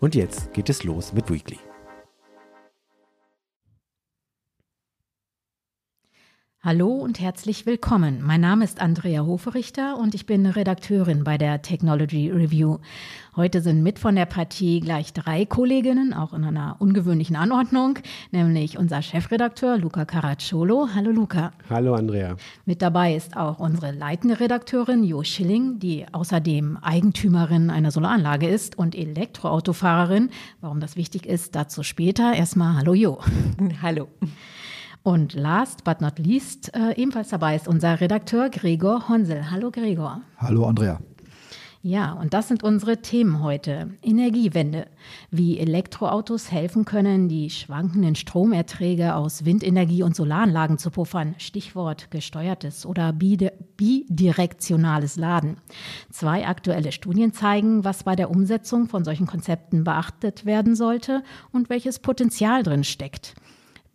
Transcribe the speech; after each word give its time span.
Und 0.00 0.14
jetzt 0.14 0.52
geht 0.54 0.70
es 0.70 0.82
los 0.82 1.12
mit 1.12 1.30
Weekly. 1.30 1.69
Hallo 6.62 6.88
und 6.88 7.18
herzlich 7.20 7.64
willkommen. 7.64 8.20
Mein 8.22 8.42
Name 8.42 8.64
ist 8.64 8.82
Andrea 8.82 9.24
Hoferichter 9.24 9.96
und 9.96 10.14
ich 10.14 10.26
bin 10.26 10.44
Redakteurin 10.44 11.24
bei 11.24 11.38
der 11.38 11.62
Technology 11.62 12.28
Review. 12.30 12.76
Heute 13.34 13.62
sind 13.62 13.82
mit 13.82 13.98
von 13.98 14.14
der 14.14 14.26
Partie 14.26 14.80
gleich 14.80 15.14
drei 15.14 15.46
Kolleginnen, 15.46 16.12
auch 16.12 16.34
in 16.34 16.44
einer 16.44 16.76
ungewöhnlichen 16.78 17.34
Anordnung, 17.34 17.98
nämlich 18.30 18.76
unser 18.76 19.00
Chefredakteur 19.00 19.78
Luca 19.78 20.04
Caracciolo. 20.04 20.90
Hallo 20.94 21.10
Luca. 21.12 21.52
Hallo 21.70 21.94
Andrea. 21.94 22.36
Mit 22.66 22.82
dabei 22.82 23.14
ist 23.14 23.38
auch 23.38 23.58
unsere 23.58 23.92
leitende 23.92 24.38
Redakteurin 24.38 25.02
Jo 25.02 25.22
Schilling, 25.22 25.78
die 25.78 26.04
außerdem 26.12 26.76
Eigentümerin 26.82 27.70
einer 27.70 27.90
Solaranlage 27.90 28.46
ist 28.46 28.76
und 28.76 28.94
Elektroautofahrerin. 28.94 30.28
Warum 30.60 30.80
das 30.80 30.96
wichtig 30.96 31.24
ist, 31.24 31.54
dazu 31.54 31.82
später. 31.82 32.34
Erstmal 32.34 32.76
Hallo 32.76 32.92
Jo. 32.92 33.18
Hallo. 33.80 34.08
Und 35.02 35.32
last 35.32 35.84
but 35.84 36.00
not 36.00 36.18
least, 36.18 36.74
äh, 36.74 36.94
ebenfalls 36.96 37.30
dabei 37.30 37.56
ist 37.56 37.66
unser 37.66 38.00
Redakteur 38.00 38.50
Gregor 38.50 39.08
Honsel. 39.08 39.50
Hallo 39.50 39.70
Gregor. 39.70 40.20
Hallo 40.36 40.66
Andrea. 40.66 41.00
Ja, 41.82 42.12
und 42.12 42.34
das 42.34 42.48
sind 42.48 42.62
unsere 42.62 43.00
Themen 43.00 43.42
heute. 43.42 43.94
Energiewende. 44.02 44.86
Wie 45.30 45.58
Elektroautos 45.58 46.52
helfen 46.52 46.84
können, 46.84 47.30
die 47.30 47.48
schwankenden 47.48 48.16
Stromerträge 48.16 49.14
aus 49.14 49.46
Windenergie 49.46 50.02
und 50.02 50.14
Solaranlagen 50.14 50.76
zu 50.76 50.90
puffern. 50.90 51.34
Stichwort 51.38 52.10
gesteuertes 52.10 52.84
oder 52.84 53.14
bidirektionales 53.14 55.16
Laden. 55.16 55.56
Zwei 56.10 56.46
aktuelle 56.46 56.92
Studien 56.92 57.32
zeigen, 57.32 57.82
was 57.82 58.04
bei 58.04 58.14
der 58.14 58.30
Umsetzung 58.30 58.86
von 58.86 59.02
solchen 59.02 59.26
Konzepten 59.26 59.82
beachtet 59.82 60.44
werden 60.44 60.76
sollte 60.76 61.22
und 61.50 61.70
welches 61.70 61.98
Potenzial 61.98 62.62
drin 62.62 62.84
steckt. 62.84 63.34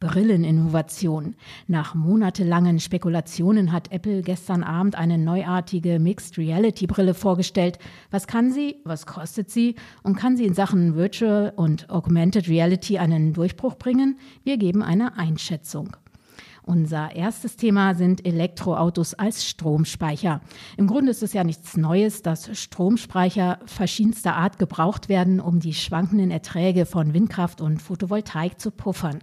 Brilleninnovation. 0.05 1.35
Nach 1.67 1.95
monatelangen 1.95 2.79
Spekulationen 2.79 3.71
hat 3.71 3.91
Apple 3.91 4.21
gestern 4.21 4.63
Abend 4.63 4.95
eine 4.95 5.17
neuartige 5.17 5.99
Mixed 5.99 6.37
Reality 6.37 6.85
Brille 6.85 7.13
vorgestellt. 7.13 7.79
Was 8.11 8.27
kann 8.27 8.51
sie? 8.51 8.77
Was 8.83 9.05
kostet 9.05 9.49
sie? 9.49 9.75
Und 10.03 10.15
kann 10.15 10.37
sie 10.37 10.45
in 10.45 10.53
Sachen 10.53 10.95
Virtual 10.95 11.53
und 11.55 11.89
Augmented 11.89 12.47
Reality 12.47 12.99
einen 12.99 13.33
Durchbruch 13.33 13.75
bringen? 13.75 14.19
Wir 14.43 14.57
geben 14.57 14.83
eine 14.83 15.17
Einschätzung. 15.17 15.97
Unser 16.65 17.15
erstes 17.15 17.57
Thema 17.57 17.93
sind 17.93 18.25
Elektroautos 18.25 19.13
als 19.13 19.45
Stromspeicher. 19.45 20.41
Im 20.77 20.87
Grunde 20.87 21.11
ist 21.11 21.21
es 21.21 21.31
ja 21.31 21.43
nichts 21.43 21.77
Neues, 21.77 22.23
dass 22.23 22.57
Stromspeicher 22.57 23.59
verschiedenster 23.67 24.35
Art 24.35 24.57
gebraucht 24.57 25.07
werden, 25.07 25.39
um 25.39 25.59
die 25.59 25.75
schwankenden 25.75 26.31
Erträge 26.31 26.87
von 26.87 27.13
Windkraft 27.13 27.61
und 27.61 27.83
Photovoltaik 27.83 28.59
zu 28.59 28.71
puffern. 28.71 29.19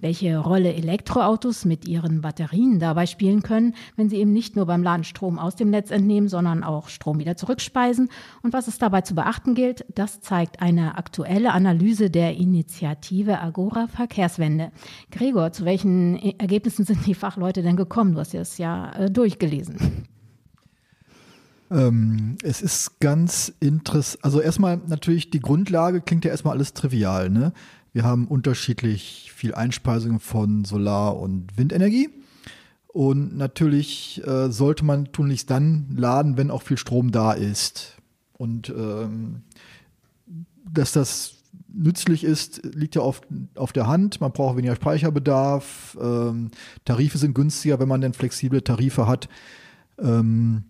Welche 0.00 0.38
Rolle 0.38 0.74
Elektroautos 0.74 1.64
mit 1.64 1.86
ihren 1.86 2.22
Batterien 2.22 2.80
dabei 2.80 3.06
spielen 3.06 3.42
können, 3.42 3.76
wenn 3.94 4.08
sie 4.08 4.16
eben 4.16 4.32
nicht 4.32 4.56
nur 4.56 4.66
beim 4.66 4.82
Laden 4.82 5.04
Strom 5.04 5.38
aus 5.38 5.54
dem 5.54 5.70
Netz 5.70 5.92
entnehmen, 5.92 6.28
sondern 6.28 6.64
auch 6.64 6.88
Strom 6.88 7.20
wieder 7.20 7.36
zurückspeisen 7.36 8.08
und 8.42 8.52
was 8.52 8.66
es 8.66 8.78
dabei 8.78 9.02
zu 9.02 9.14
beachten 9.14 9.54
gilt, 9.54 9.84
das 9.94 10.22
zeigt 10.22 10.60
eine 10.60 10.98
aktuelle 10.98 11.52
Analyse 11.52 12.10
der 12.10 12.34
Initiative 12.34 13.38
Agora 13.38 13.86
Verkehrswende. 13.86 14.72
Gregor, 15.12 15.52
zu 15.52 15.64
welchen 15.64 16.18
Ergebnissen 16.40 16.79
Wissen 16.80 16.94
sind 16.94 17.06
die 17.06 17.14
Fachleute 17.14 17.62
denn 17.62 17.76
gekommen? 17.76 18.14
Du 18.14 18.20
hast 18.20 18.34
es 18.34 18.56
ja 18.56 18.92
äh, 18.92 19.10
durchgelesen. 19.10 20.06
Ähm, 21.70 22.36
es 22.42 22.62
ist 22.62 23.00
ganz 23.00 23.52
interessant. 23.60 24.24
Also 24.24 24.40
erstmal 24.40 24.80
natürlich 24.86 25.30
die 25.30 25.40
Grundlage 25.40 26.00
klingt 26.00 26.24
ja 26.24 26.30
erstmal 26.30 26.54
alles 26.54 26.72
trivial. 26.72 27.28
Ne? 27.28 27.52
Wir 27.92 28.04
haben 28.04 28.26
unterschiedlich 28.26 29.30
viel 29.34 29.54
Einspeisung 29.54 30.20
von 30.20 30.64
Solar- 30.64 31.18
und 31.18 31.58
Windenergie. 31.58 32.08
Und 32.88 33.36
natürlich 33.36 34.22
äh, 34.26 34.50
sollte 34.50 34.84
man 34.84 35.12
tunlichst 35.12 35.50
dann 35.50 35.94
laden, 35.94 36.38
wenn 36.38 36.50
auch 36.50 36.62
viel 36.62 36.78
Strom 36.78 37.12
da 37.12 37.32
ist. 37.32 37.98
Und 38.32 38.70
ähm, 38.70 39.42
dass 40.64 40.92
das 40.92 41.39
nützlich 41.72 42.24
ist, 42.24 42.62
liegt 42.74 42.94
ja 42.94 43.02
auf, 43.02 43.20
auf 43.54 43.72
der 43.72 43.86
Hand. 43.86 44.20
Man 44.20 44.32
braucht 44.32 44.56
weniger 44.56 44.76
Speicherbedarf. 44.76 45.96
Ähm, 46.00 46.50
Tarife 46.84 47.18
sind 47.18 47.34
günstiger, 47.34 47.78
wenn 47.80 47.88
man 47.88 48.00
denn 48.00 48.12
flexible 48.12 48.62
Tarife 48.62 49.06
hat. 49.06 49.28
Ähm, 49.98 50.64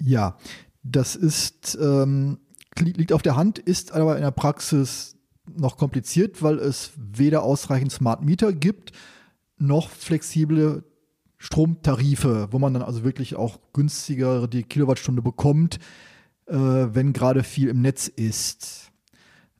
ja, 0.00 0.36
das 0.82 1.16
ist, 1.16 1.76
ähm, 1.80 2.38
liegt 2.78 3.12
auf 3.12 3.22
der 3.22 3.36
Hand, 3.36 3.58
ist 3.58 3.92
aber 3.92 4.16
in 4.16 4.22
der 4.22 4.30
Praxis 4.30 5.16
noch 5.54 5.76
kompliziert, 5.76 6.42
weil 6.42 6.58
es 6.58 6.92
weder 6.96 7.42
ausreichend 7.42 7.92
Smart 7.92 8.22
Meter 8.24 8.52
gibt, 8.52 8.92
noch 9.58 9.90
flexible 9.90 10.84
Stromtarife, 11.38 12.48
wo 12.50 12.58
man 12.58 12.74
dann 12.74 12.82
also 12.82 13.04
wirklich 13.04 13.36
auch 13.36 13.60
günstiger 13.72 14.48
die 14.48 14.64
Kilowattstunde 14.64 15.22
bekommt, 15.22 15.78
äh, 16.46 16.54
wenn 16.54 17.12
gerade 17.12 17.42
viel 17.42 17.68
im 17.68 17.82
Netz 17.82 18.08
ist 18.08 18.92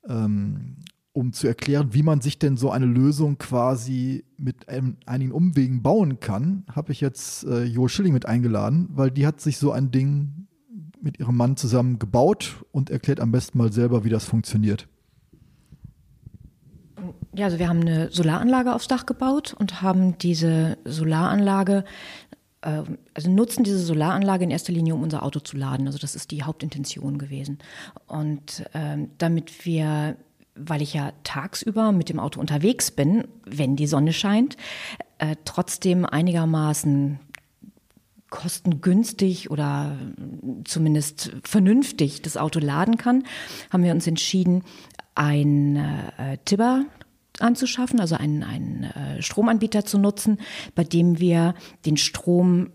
ähm, 0.09 0.77
um 1.13 1.33
zu 1.33 1.47
erklären, 1.47 1.95
wie 1.95 2.03
man 2.03 2.21
sich 2.21 2.39
denn 2.39 2.57
so 2.59 2.71
eine 2.71 2.85
Lösung 2.85 3.39
quasi 3.39 4.25
mit 4.37 4.67
ähm, 4.69 4.99
einigen 5.07 5.33
Umwegen 5.33 5.83
bauen 5.83 6.21
kann, 6.21 6.65
habe 6.71 6.93
ich 6.93 7.01
jetzt 7.01 7.45
äh, 7.45 7.65
Jo 7.65 7.89
Schilling 7.89 8.13
mit 8.13 8.27
eingeladen, 8.27 8.89
weil 8.91 9.11
die 9.11 9.27
hat 9.27 9.41
sich 9.41 9.57
so 9.57 9.73
ein 9.73 9.91
Ding 9.91 10.47
mit 11.01 11.19
ihrem 11.19 11.37
Mann 11.37 11.57
zusammen 11.57 11.99
gebaut 11.99 12.65
und 12.71 12.91
erklärt 12.91 13.21
am 13.21 13.33
besten 13.33 13.57
mal 13.59 13.73
selber, 13.73 14.05
wie 14.05 14.11
das 14.11 14.25
funktioniert. 14.25 14.89
Ja, 17.35 17.47
also 17.47 17.59
wir 17.59 17.69
haben 17.69 17.83
eine 17.83 18.11
Solaranlage 18.11 18.75
aufs 18.75 18.89
Dach 18.89 19.05
gebaut 19.05 19.55
und 19.59 19.83
haben 19.83 20.17
diese 20.19 20.79
Solaranlage 20.85 21.85
also 22.63 23.31
nutzen 23.31 23.65
diese 23.65 23.79
Solaranlage 23.79 24.45
in 24.45 24.51
erster 24.51 24.73
Linie, 24.73 24.95
um 24.95 25.03
unser 25.03 25.23
Auto 25.23 25.41
zu 25.41 25.57
laden. 25.57 25.87
Also 25.87 25.99
das 25.99 26.17
ist 26.17 26.31
die 26.31 26.43
Hauptintention 26.43 27.19
gewesen. 27.19 27.59
Und 28.07 28.65
ähm, 28.75 29.11
damit 29.19 29.65
wir, 29.67 30.17
weil 30.55 30.83
ich 30.83 30.95
ja 30.95 31.13
tagsüber 31.23 31.93
mit 31.93 32.09
dem 32.09 32.19
Auto 32.19 32.41
unterwegs 32.41 32.91
bin, 32.91 33.29
wenn 33.45 33.77
die 33.77 33.87
Sonne 33.87 34.13
scheint, 34.13 34.57
äh, 35.19 35.37
trotzdem 35.45 36.05
einigermaßen 36.05 37.21
kostengünstig 38.31 39.51
oder 39.51 39.97
zumindest 40.65 41.33
vernünftig 41.45 42.23
das 42.23 42.37
Auto 42.37 42.59
laden 42.59 42.97
kann, 42.97 43.25
haben 43.71 43.85
wir 43.85 43.93
uns 43.93 44.07
entschieden, 44.07 44.65
ein 45.15 45.77
äh, 45.77 46.39
Tibber 46.45 46.85
anzuschaffen, 47.41 48.01
also 48.01 48.17
einen, 48.17 48.43
einen 48.43 48.85
äh, 48.85 49.23
Stromanbieter 49.23 49.85
zu 49.85 49.99
nutzen, 49.99 50.39
bei 50.75 50.85
dem 50.85 51.19
wir 51.19 51.55
den 51.85 51.97
Strom 51.97 52.71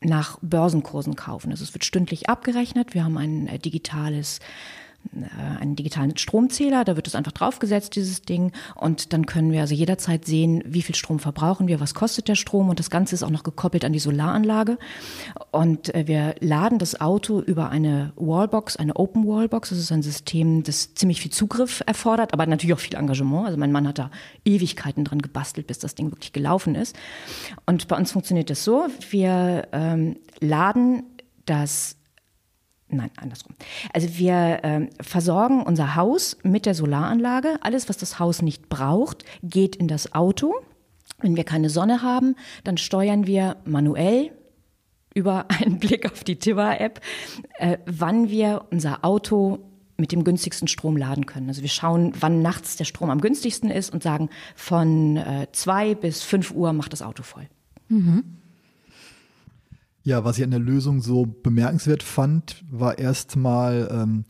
nach 0.00 0.38
Börsenkursen 0.42 1.16
kaufen. 1.16 1.50
Also 1.50 1.64
es 1.64 1.74
wird 1.74 1.84
stündlich 1.84 2.28
abgerechnet. 2.28 2.94
Wir 2.94 3.04
haben 3.04 3.18
ein 3.18 3.46
äh, 3.46 3.58
digitales 3.58 4.40
einen 5.60 5.76
digitalen 5.76 6.16
Stromzähler, 6.16 6.84
da 6.84 6.96
wird 6.96 7.06
es 7.06 7.14
einfach 7.14 7.32
draufgesetzt, 7.32 7.96
dieses 7.96 8.22
Ding. 8.22 8.52
Und 8.74 9.12
dann 9.12 9.26
können 9.26 9.52
wir 9.52 9.60
also 9.60 9.74
jederzeit 9.74 10.24
sehen, 10.24 10.62
wie 10.66 10.82
viel 10.82 10.94
Strom 10.94 11.18
verbrauchen 11.18 11.68
wir, 11.68 11.80
was 11.80 11.94
kostet 11.94 12.28
der 12.28 12.34
Strom. 12.34 12.68
Und 12.68 12.78
das 12.78 12.90
Ganze 12.90 13.14
ist 13.14 13.22
auch 13.22 13.30
noch 13.30 13.42
gekoppelt 13.42 13.84
an 13.84 13.92
die 13.92 13.98
Solaranlage. 13.98 14.78
Und 15.50 15.94
äh, 15.94 16.06
wir 16.06 16.34
laden 16.40 16.78
das 16.78 17.00
Auto 17.00 17.40
über 17.40 17.70
eine 17.70 18.12
Wallbox, 18.16 18.76
eine 18.76 18.96
Open 18.96 19.26
Wallbox. 19.26 19.70
Das 19.70 19.78
ist 19.78 19.92
ein 19.92 20.02
System, 20.02 20.62
das 20.62 20.94
ziemlich 20.94 21.20
viel 21.20 21.32
Zugriff 21.32 21.82
erfordert, 21.86 22.32
aber 22.32 22.46
natürlich 22.46 22.74
auch 22.74 22.80
viel 22.80 22.96
Engagement. 22.96 23.46
Also 23.46 23.58
mein 23.58 23.72
Mann 23.72 23.86
hat 23.88 23.98
da 23.98 24.10
Ewigkeiten 24.44 25.04
dran 25.04 25.22
gebastelt, 25.22 25.66
bis 25.66 25.78
das 25.78 25.94
Ding 25.94 26.10
wirklich 26.10 26.32
gelaufen 26.32 26.74
ist. 26.74 26.96
Und 27.66 27.88
bei 27.88 27.96
uns 27.96 28.12
funktioniert 28.12 28.50
das 28.50 28.64
so, 28.64 28.86
wir 29.10 29.68
ähm, 29.72 30.16
laden 30.40 31.04
das 31.46 31.96
Nein, 32.88 33.10
andersrum. 33.16 33.54
Also 33.92 34.16
wir 34.16 34.60
äh, 34.62 34.88
versorgen 35.00 35.62
unser 35.62 35.96
Haus 35.96 36.36
mit 36.44 36.66
der 36.66 36.74
Solaranlage. 36.74 37.56
Alles, 37.60 37.88
was 37.88 37.96
das 37.96 38.18
Haus 38.20 38.42
nicht 38.42 38.68
braucht, 38.68 39.24
geht 39.42 39.74
in 39.74 39.88
das 39.88 40.14
Auto. 40.14 40.54
Wenn 41.20 41.36
wir 41.36 41.44
keine 41.44 41.68
Sonne 41.68 42.02
haben, 42.02 42.36
dann 42.62 42.76
steuern 42.76 43.26
wir 43.26 43.56
manuell 43.64 44.30
über 45.14 45.46
einen 45.60 45.78
Blick 45.80 46.10
auf 46.10 46.22
die 46.22 46.36
Tiba-App, 46.36 47.00
äh, 47.58 47.78
wann 47.86 48.30
wir 48.30 48.66
unser 48.70 49.04
Auto 49.04 49.58
mit 49.96 50.12
dem 50.12 50.24
günstigsten 50.24 50.68
Strom 50.68 50.96
laden 50.96 51.26
können. 51.26 51.48
Also 51.48 51.62
wir 51.62 51.70
schauen, 51.70 52.12
wann 52.20 52.42
nachts 52.42 52.76
der 52.76 52.84
Strom 52.84 53.10
am 53.10 53.20
günstigsten 53.20 53.70
ist 53.70 53.92
und 53.92 54.02
sagen, 54.02 54.28
von 54.54 55.16
äh, 55.16 55.46
zwei 55.52 55.94
bis 55.94 56.22
fünf 56.22 56.50
Uhr 56.52 56.72
macht 56.72 56.92
das 56.92 57.02
Auto 57.02 57.22
voll. 57.22 57.48
Mhm. 57.88 58.36
Ja, 60.06 60.22
was 60.22 60.38
ich 60.38 60.44
an 60.44 60.52
der 60.52 60.60
Lösung 60.60 61.00
so 61.02 61.26
bemerkenswert 61.26 62.04
fand, 62.04 62.64
war 62.70 62.96
erstmal 62.96 63.88
ähm, 63.90 64.24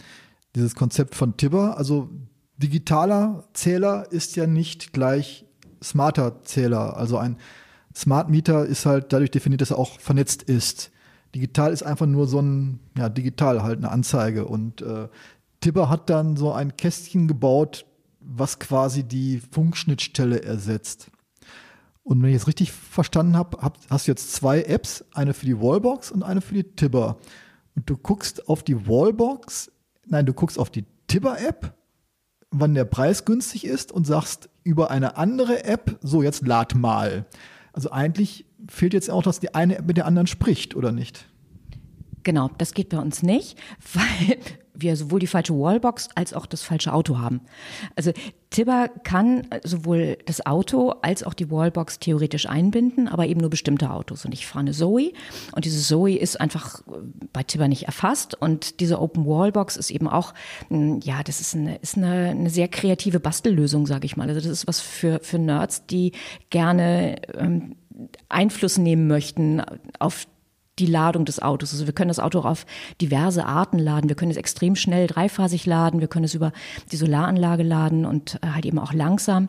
dieses 0.54 0.74
Konzept 0.74 1.14
von 1.14 1.36
Tibber. 1.36 1.76
Also 1.76 2.08
digitaler 2.56 3.44
Zähler 3.52 4.10
ist 4.10 4.36
ja 4.36 4.46
nicht 4.46 4.94
gleich 4.94 5.44
smarter 5.84 6.42
Zähler. 6.44 6.96
Also 6.96 7.18
ein 7.18 7.36
Smart 7.94 8.30
Meter 8.30 8.64
ist 8.64 8.86
halt 8.86 9.12
dadurch 9.12 9.30
definiert, 9.30 9.60
dass 9.60 9.70
er 9.70 9.78
auch 9.78 10.00
vernetzt 10.00 10.44
ist. 10.44 10.92
Digital 11.34 11.74
ist 11.74 11.82
einfach 11.82 12.06
nur 12.06 12.26
so 12.26 12.40
ein, 12.40 12.80
ja, 12.96 13.10
digital 13.10 13.62
halt 13.62 13.76
eine 13.76 13.90
Anzeige. 13.90 14.46
Und 14.46 14.80
äh, 14.80 15.08
Tibber 15.60 15.90
hat 15.90 16.08
dann 16.08 16.38
so 16.38 16.52
ein 16.52 16.78
Kästchen 16.78 17.28
gebaut, 17.28 17.84
was 18.20 18.58
quasi 18.58 19.04
die 19.04 19.42
Funkschnittstelle 19.50 20.42
ersetzt. 20.42 21.10
Und 22.06 22.22
wenn 22.22 22.30
ich 22.30 22.36
es 22.36 22.46
richtig 22.46 22.70
verstanden 22.70 23.36
habe, 23.36 23.58
hab, 23.60 23.78
hast 23.90 24.06
du 24.06 24.12
jetzt 24.12 24.32
zwei 24.32 24.62
Apps, 24.62 25.04
eine 25.12 25.34
für 25.34 25.44
die 25.44 25.60
Wallbox 25.60 26.12
und 26.12 26.22
eine 26.22 26.40
für 26.40 26.54
die 26.54 26.62
Tibber. 26.62 27.18
Und 27.74 27.90
du 27.90 27.96
guckst 27.96 28.48
auf 28.48 28.62
die 28.62 28.86
Wallbox, 28.86 29.72
nein, 30.06 30.24
du 30.24 30.32
guckst 30.32 30.56
auf 30.56 30.70
die 30.70 30.84
Tibber-App, 31.08 31.74
wann 32.52 32.74
der 32.74 32.84
Preis 32.84 33.24
günstig 33.24 33.64
ist 33.64 33.90
und 33.90 34.06
sagst 34.06 34.48
über 34.62 34.92
eine 34.92 35.16
andere 35.16 35.64
App, 35.64 35.98
so 36.00 36.22
jetzt 36.22 36.46
lad 36.46 36.76
mal. 36.76 37.26
Also 37.72 37.90
eigentlich 37.90 38.46
fehlt 38.68 38.94
jetzt 38.94 39.10
auch, 39.10 39.24
dass 39.24 39.40
die 39.40 39.56
eine 39.56 39.78
App 39.78 39.88
mit 39.88 39.96
der 39.96 40.06
anderen 40.06 40.28
spricht, 40.28 40.76
oder 40.76 40.92
nicht? 40.92 41.26
Genau, 42.22 42.50
das 42.56 42.72
geht 42.72 42.90
bei 42.90 42.98
uns 42.98 43.24
nicht, 43.24 43.58
weil 43.94 44.38
wir 44.78 44.96
sowohl 44.96 45.20
die 45.20 45.26
falsche 45.26 45.54
Wallbox 45.54 46.08
als 46.14 46.32
auch 46.32 46.46
das 46.46 46.62
falsche 46.62 46.92
Auto 46.92 47.18
haben. 47.18 47.40
Also 47.94 48.12
Tibber 48.50 48.88
kann 49.02 49.46
sowohl 49.64 50.18
das 50.26 50.44
Auto 50.46 50.90
als 51.02 51.22
auch 51.22 51.34
die 51.34 51.50
Wallbox 51.50 51.98
theoretisch 51.98 52.48
einbinden, 52.48 53.08
aber 53.08 53.26
eben 53.26 53.40
nur 53.40 53.50
bestimmte 53.50 53.90
Autos. 53.90 54.24
Und 54.24 54.32
ich 54.32 54.46
fahre 54.46 54.60
eine 54.60 54.72
Zoe 54.72 55.12
und 55.52 55.64
diese 55.64 55.80
Zoe 55.80 56.16
ist 56.16 56.40
einfach 56.40 56.82
bei 57.32 57.42
Tibber 57.42 57.68
nicht 57.68 57.84
erfasst. 57.84 58.34
Und 58.40 58.80
diese 58.80 59.00
Open 59.00 59.26
Wallbox 59.26 59.76
ist 59.76 59.90
eben 59.90 60.08
auch, 60.08 60.32
hm, 60.68 61.00
ja, 61.02 61.22
das 61.22 61.40
ist 61.40 61.54
eine, 61.54 61.76
ist 61.76 61.96
eine, 61.96 62.30
eine 62.30 62.50
sehr 62.50 62.68
kreative 62.68 63.20
Bastellösung, 63.20 63.86
sage 63.86 64.06
ich 64.06 64.16
mal. 64.16 64.28
Also 64.28 64.40
das 64.40 64.50
ist 64.50 64.68
was 64.68 64.80
für, 64.80 65.20
für 65.22 65.38
Nerds, 65.38 65.86
die 65.86 66.12
gerne 66.50 67.16
ähm, 67.34 67.76
Einfluss 68.28 68.78
nehmen 68.78 69.06
möchten 69.06 69.62
auf 69.98 70.26
die 70.78 70.86
Ladung 70.86 71.24
des 71.24 71.40
Autos. 71.40 71.72
Also 71.72 71.86
wir 71.86 71.94
können 71.94 72.08
das 72.08 72.18
Auto 72.18 72.40
auch 72.40 72.44
auf 72.44 72.66
diverse 73.00 73.46
Arten 73.46 73.78
laden. 73.78 74.08
Wir 74.08 74.16
können 74.16 74.30
es 74.30 74.36
extrem 74.36 74.76
schnell 74.76 75.06
dreiphasig 75.06 75.66
laden. 75.66 76.00
Wir 76.00 76.08
können 76.08 76.24
es 76.24 76.34
über 76.34 76.52
die 76.92 76.96
Solaranlage 76.96 77.62
laden 77.62 78.04
und 78.04 78.38
äh, 78.42 78.48
halt 78.48 78.66
eben 78.66 78.78
auch 78.78 78.92
langsam. 78.92 79.48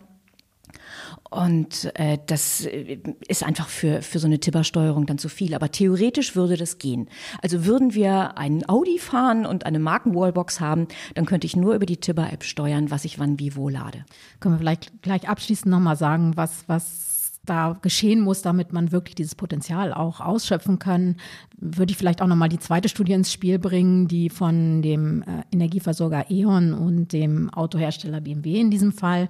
Und 1.30 1.92
äh, 1.96 2.18
das 2.26 2.66
äh, 2.66 3.00
ist 3.28 3.44
einfach 3.44 3.68
für, 3.68 4.02
für 4.02 4.20
so 4.20 4.28
eine 4.28 4.40
Tippersteuerung 4.40 5.06
dann 5.06 5.18
zu 5.18 5.28
viel. 5.28 5.54
Aber 5.54 5.72
theoretisch 5.72 6.36
würde 6.36 6.56
das 6.56 6.78
gehen. 6.78 7.10
Also 7.42 7.66
würden 7.66 7.94
wir 7.94 8.38
einen 8.38 8.68
Audi 8.70 8.98
fahren 8.98 9.46
und 9.46 9.66
eine 9.66 9.80
Markenwallbox 9.80 10.62
haben, 10.62 10.88
dann 11.16 11.26
könnte 11.26 11.46
ich 11.46 11.56
nur 11.56 11.76
über 11.76 11.86
die 11.86 11.98
Tipper-App 11.98 12.44
steuern, 12.44 12.92
was 12.92 13.04
ich 13.04 13.20
wann 13.20 13.40
wie 13.40 13.56
wo 13.56 13.68
lade. 13.68 14.06
Können 14.40 14.56
wir 14.56 14.60
vielleicht 14.60 15.02
gleich 15.02 15.28
abschließend 15.28 15.70
nochmal 15.70 15.98
sagen, 15.98 16.38
was, 16.38 16.64
was 16.68 17.17
da 17.50 17.78
geschehen 17.82 18.22
muss, 18.22 18.42
damit 18.42 18.74
man 18.74 18.92
wirklich 18.92 19.16
dieses 19.16 19.36
Potenzial 19.36 19.94
auch 19.94 20.22
ausschöpfen 20.22 20.80
kann, 20.80 21.16
würde 21.58 21.92
ich 21.92 21.98
vielleicht 21.98 22.22
auch 22.22 22.28
nochmal 22.28 22.50
die 22.50 22.60
zweite 22.60 22.90
Studie 22.90 23.14
ins 23.14 23.32
Spiel 23.32 23.60
bringen, 23.60 24.08
die 24.08 24.30
von 24.30 24.82
dem 24.82 25.24
äh, 25.24 25.44
Energieversorger 25.52 26.30
E.ON 26.30 26.74
und 26.74 27.14
dem 27.14 27.50
Autohersteller 27.50 28.22
BMW 28.22 28.60
in 28.60 28.72
diesem 28.72 28.92
Fall 28.92 29.30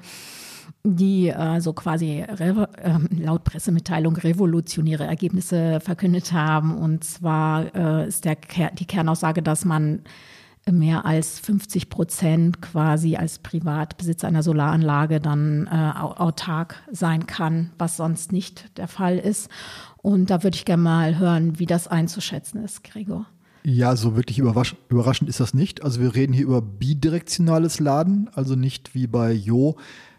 die 0.84 1.30
äh, 1.30 1.60
so 1.60 1.74
quasi 1.74 2.22
äh, 2.22 2.54
laut 3.18 3.44
Pressemitteilung 3.44 4.16
revolutionäre 4.16 5.06
Ergebnisse 5.06 5.80
verkündet 5.80 6.34
haben. 6.34 6.78
Und 6.78 7.04
zwar 7.04 7.74
äh, 7.76 8.08
ist 8.08 8.26
der, 8.26 8.38
die 8.74 8.86
Kernaussage, 8.86 9.42
dass 9.42 9.66
man 9.66 10.02
mehr 10.72 11.06
als 11.06 11.40
50 11.40 11.90
Prozent 11.90 12.62
quasi 12.62 13.16
als 13.16 13.40
Privatbesitzer 13.40 14.28
einer 14.28 14.44
Solaranlage 14.44 15.20
dann 15.20 15.68
äh, 15.68 15.94
autark 15.98 16.84
sein 16.92 17.28
kann, 17.28 17.72
was 17.78 17.98
sonst 17.98 18.32
nicht 18.32 18.78
der 18.78 18.88
Fall 18.88 19.18
ist. 19.18 19.50
Und 19.98 20.30
da 20.30 20.44
würde 20.44 20.56
ich 20.56 20.66
gerne 20.66 20.84
mal 20.84 21.18
hören, 21.18 21.60
wie 21.60 21.66
das 21.66 21.88
einzuschätzen 21.88 22.64
ist, 22.64 22.84
Gregor. 22.84 23.26
Ja, 23.64 23.98
so 23.98 24.16
wirklich 24.16 24.40
überraschend 24.40 25.30
ist 25.30 25.42
das 25.42 25.54
nicht. 25.54 25.84
Also 25.84 26.00
wir 26.00 26.16
reden 26.16 26.32
hier 26.32 26.46
über 26.46 26.62
bidirektionales 26.62 27.82
Laden, 27.82 28.30
also 28.34 28.56
nicht 28.56 28.96
wie 28.96 29.08
bei 29.08 29.34
Jo, 29.34 29.76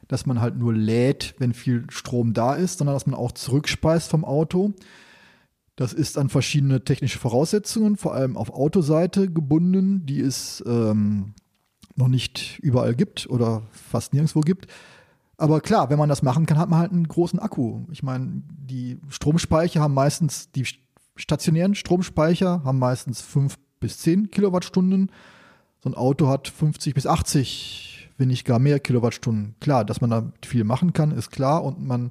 dass 0.06 0.26
man 0.26 0.40
halt 0.40 0.58
nur 0.58 0.74
lädt, 0.74 1.34
wenn 1.38 1.54
viel 1.54 1.86
Strom 1.88 2.34
da 2.34 2.54
ist, 2.54 2.78
sondern 2.78 2.94
dass 2.94 3.06
man 3.06 3.14
auch 3.14 3.32
zurückspeist 3.32 4.10
vom 4.10 4.24
Auto. 4.24 4.74
Das 5.78 5.92
ist 5.92 6.18
an 6.18 6.28
verschiedene 6.28 6.82
technische 6.82 7.20
Voraussetzungen, 7.20 7.96
vor 7.96 8.12
allem 8.12 8.36
auf 8.36 8.50
Autoseite 8.50 9.30
gebunden, 9.30 10.04
die 10.06 10.18
es 10.18 10.60
ähm, 10.66 11.34
noch 11.94 12.08
nicht 12.08 12.58
überall 12.58 12.96
gibt 12.96 13.30
oder 13.30 13.62
fast 13.70 14.12
nirgendwo 14.12 14.40
gibt. 14.40 14.66
Aber 15.36 15.60
klar, 15.60 15.88
wenn 15.88 15.98
man 15.98 16.08
das 16.08 16.24
machen 16.24 16.46
kann, 16.46 16.58
hat 16.58 16.68
man 16.68 16.80
halt 16.80 16.90
einen 16.90 17.06
großen 17.06 17.38
Akku. 17.38 17.82
Ich 17.92 18.02
meine, 18.02 18.42
die 18.48 18.98
Stromspeicher 19.08 19.80
haben 19.80 19.94
meistens, 19.94 20.50
die 20.50 20.66
stationären 21.14 21.76
Stromspeicher 21.76 22.64
haben 22.64 22.80
meistens 22.80 23.20
5 23.20 23.56
bis 23.78 23.98
10 23.98 24.32
Kilowattstunden. 24.32 25.12
So 25.78 25.90
ein 25.90 25.94
Auto 25.94 26.26
hat 26.26 26.48
50 26.48 26.92
bis 26.94 27.06
80, 27.06 28.10
wenn 28.18 28.26
nicht 28.26 28.44
gar 28.44 28.58
mehr 28.58 28.80
Kilowattstunden. 28.80 29.54
Klar, 29.60 29.84
dass 29.84 30.00
man 30.00 30.10
da 30.10 30.32
viel 30.44 30.64
machen 30.64 30.92
kann, 30.92 31.12
ist 31.12 31.30
klar. 31.30 31.62
Und 31.62 31.86
man 31.86 32.10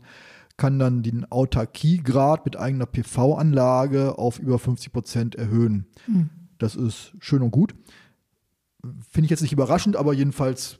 kann 0.57 0.79
dann 0.79 1.03
den 1.03 1.31
Autarkiegrad 1.31 2.45
mit 2.45 2.57
eigener 2.57 2.87
PV-Anlage 2.87 4.17
auf 4.17 4.39
über 4.39 4.59
50 4.59 4.91
Prozent 4.91 5.35
erhöhen. 5.35 5.85
Mhm. 6.07 6.29
Das 6.57 6.75
ist 6.75 7.13
schön 7.19 7.43
und 7.43 7.51
gut. 7.51 7.75
Finde 9.11 9.25
ich 9.25 9.29
jetzt 9.29 9.41
nicht 9.41 9.53
überraschend, 9.53 9.95
aber 9.95 10.13
jedenfalls 10.13 10.79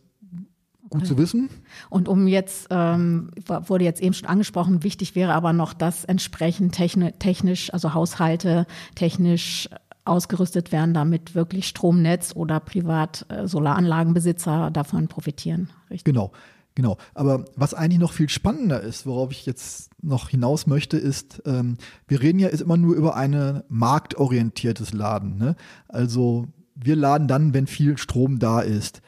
gut 0.90 1.06
zu 1.06 1.18
wissen. 1.18 1.50
Und 1.90 2.08
um 2.08 2.28
jetzt, 2.28 2.68
ähm, 2.72 3.32
wurde 3.46 3.84
jetzt 3.84 4.02
eben 4.02 4.14
schon 4.14 4.30
angesprochen, 4.30 4.84
wichtig 4.84 5.16
wäre 5.16 5.34
aber 5.34 5.52
noch, 5.54 5.74
dass 5.74 6.06
entsprechend 6.06 6.74
technisch, 6.74 7.74
also 7.74 7.94
Haushalte 7.94 8.66
technisch 8.96 9.70
ausgerüstet 10.06 10.72
werden, 10.72 10.94
damit 10.94 11.36
wirklich 11.36 11.68
Stromnetz 11.68 12.34
oder 12.36 12.60
Privat-Solaranlagenbesitzer 12.60 14.68
äh, 14.68 14.72
davon 14.72 15.08
profitieren. 15.10 15.70
Richtig? 15.90 16.06
Genau. 16.06 16.32
Genau, 16.78 16.98
aber 17.16 17.46
was 17.56 17.74
eigentlich 17.74 17.98
noch 17.98 18.14
viel 18.14 18.30
spannender 18.30 18.82
ist, 18.82 19.08
worauf 19.08 19.32
ich 19.32 19.48
jetzt 19.48 19.90
noch 20.04 20.30
hinaus 20.30 20.68
möchte, 20.68 20.96
ist, 20.96 21.42
ähm, 21.48 21.78
wir 22.08 22.22
reden 22.22 22.38
ja 22.38 22.50
ist 22.50 22.62
immer 22.62 22.78
nur 22.78 22.96
über 22.96 23.16
ein 23.16 23.64
marktorientiertes 23.68 24.94
Laden. 24.94 25.40
Ne? 25.40 25.56
Also 25.88 26.50
wir 26.76 26.96
laden 26.96 27.28
dann, 27.28 27.56
wenn 27.56 27.66
viel 27.66 27.98
Strom 27.98 28.38
da 28.38 28.60
ist. 28.60 29.02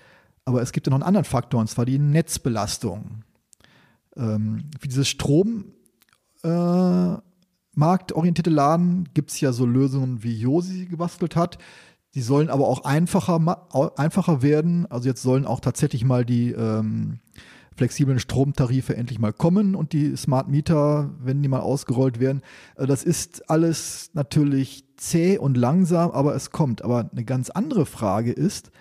Aber 0.45 0.63
es 0.63 0.71
gibt 0.71 0.87
ja 0.87 0.89
noch 0.89 0.97
einen 0.97 1.03
anderen 1.03 1.25
Faktor, 1.25 1.59
und 1.59 1.67
zwar 1.67 1.85
die 1.85 1.99
Netzbelastung. 1.99 3.23
Ähm, 4.17 4.71
für 4.79 4.87
dieses 4.87 5.07
Strom 5.07 5.65
äh, 6.41 7.13
marktorientierte 7.75 8.49
Laden 8.49 9.09
gibt 9.13 9.29
es 9.29 9.39
ja 9.41 9.53
so 9.53 9.67
Lösungen, 9.67 10.23
wie 10.23 10.35
Josi 10.35 10.87
gebastelt 10.87 11.35
hat. 11.35 11.59
Die 12.15 12.21
sollen 12.21 12.49
aber 12.49 12.67
auch 12.67 12.83
einfacher, 12.83 13.93
einfacher 13.95 14.41
werden. 14.41 14.87
Also 14.89 15.07
jetzt 15.07 15.21
sollen 15.21 15.45
auch 15.45 15.59
tatsächlich 15.59 16.03
mal 16.03 16.25
die 16.25 16.49
ähm, 16.49 17.19
flexiblen 17.79 18.19
Stromtarife 18.19 18.97
endlich 18.97 19.19
mal 19.19 19.31
kommen 19.31 19.73
und 19.73 19.93
die 19.93 20.13
Smart 20.17 20.49
Meter, 20.49 21.11
wenn 21.21 21.41
die 21.41 21.47
mal 21.47 21.61
ausgerollt 21.61 22.19
werden. 22.19 22.41
Äh, 22.75 22.87
das 22.87 23.03
ist 23.05 23.49
alles 23.49 24.11
natürlich 24.13 24.83
zäh 24.97 25.37
und 25.37 25.55
langsam, 25.55 26.11
aber 26.11 26.35
es 26.35 26.51
kommt. 26.51 26.81
Aber 26.81 27.09
eine 27.09 27.23
ganz 27.23 27.49
andere 27.49 27.85
Frage 27.85 28.33
ist, 28.33 28.71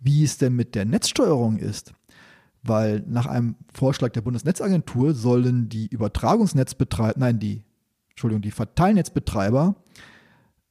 wie 0.00 0.22
es 0.22 0.36
denn 0.36 0.54
mit 0.54 0.74
der 0.74 0.84
Netzsteuerung 0.84 1.56
ist. 1.56 1.94
Weil 2.62 3.02
nach 3.08 3.26
einem 3.26 3.56
Vorschlag 3.72 4.10
der 4.10 4.20
Bundesnetzagentur 4.20 5.14
sollen 5.14 5.70
die 5.70 5.86
Übertragungsnetzbetreiber, 5.86 7.18
nein, 7.18 7.38
die, 7.38 7.62
Entschuldigung, 8.10 8.42
die 8.42 8.50
Verteilnetzbetreiber 8.50 9.76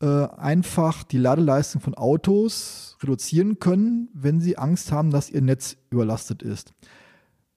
äh, 0.04 0.28
einfach 0.38 1.02
die 1.02 1.18
Ladeleistung 1.18 1.82
von 1.82 1.96
Autos 1.96 2.96
reduzieren 3.02 3.58
können, 3.58 4.10
wenn 4.14 4.40
sie 4.40 4.60
Angst 4.60 4.92
haben, 4.92 5.10
dass 5.10 5.32
ihr 5.32 5.42
Netz 5.42 5.78
überlastet 5.90 6.44
ist. 6.44 6.76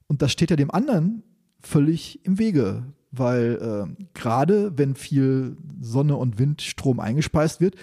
Und 0.07 0.23
das 0.23 0.33
steht 0.33 0.51
ja 0.51 0.57
dem 0.57 0.71
anderen 0.71 1.23
völlig 1.61 2.25
im 2.25 2.39
Wege, 2.39 2.85
weil 3.11 3.87
äh, 3.99 4.05
gerade 4.15 4.77
wenn 4.77 4.95
viel 4.95 5.57
Sonne 5.81 6.17
und 6.17 6.39
Windstrom 6.39 7.01
eingespeist 7.01 7.61
wird, 7.61 7.77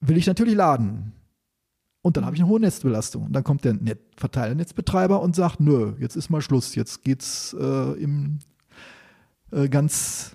will 0.00 0.16
ich 0.16 0.26
natürlich 0.26 0.54
laden. 0.54 1.12
Und 2.02 2.16
dann 2.16 2.24
habe 2.24 2.34
ich 2.34 2.42
eine 2.42 2.50
hohe 2.50 2.60
Netzbelastung. 2.60 3.26
Und 3.26 3.32
dann 3.32 3.44
kommt 3.44 3.64
der 3.64 3.74
Net 3.74 4.00
Verteilernetzbetreiber 4.16 5.22
und 5.22 5.36
sagt, 5.36 5.60
nö, 5.60 5.94
jetzt 6.00 6.16
ist 6.16 6.30
mal 6.30 6.40
Schluss, 6.40 6.74
jetzt 6.74 7.02
geht's 7.04 7.54
äh, 7.58 8.06
äh, 9.52 9.68
ganz 9.68 10.34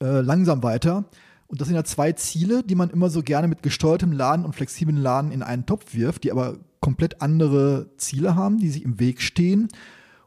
äh, 0.00 0.20
langsam 0.20 0.62
weiter. 0.62 1.04
Und 1.46 1.60
das 1.60 1.68
sind 1.68 1.76
ja 1.76 1.84
zwei 1.84 2.12
Ziele, 2.12 2.64
die 2.64 2.74
man 2.74 2.90
immer 2.90 3.10
so 3.10 3.22
gerne 3.22 3.46
mit 3.46 3.62
gesteuertem 3.62 4.10
Laden 4.10 4.44
und 4.44 4.56
flexiblen 4.56 4.96
Laden 4.96 5.30
in 5.30 5.42
einen 5.42 5.66
Topf 5.66 5.94
wirft, 5.94 6.24
die 6.24 6.32
aber 6.32 6.58
komplett 6.84 7.22
andere 7.22 7.88
Ziele 7.96 8.36
haben, 8.36 8.58
die 8.58 8.68
sich 8.68 8.84
im 8.84 9.00
Weg 9.00 9.22
stehen 9.22 9.68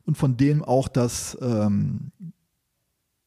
und 0.05 0.17
von 0.17 0.37
denen 0.37 0.63
auch 0.63 0.87
das, 0.87 1.37
ähm, 1.39 2.11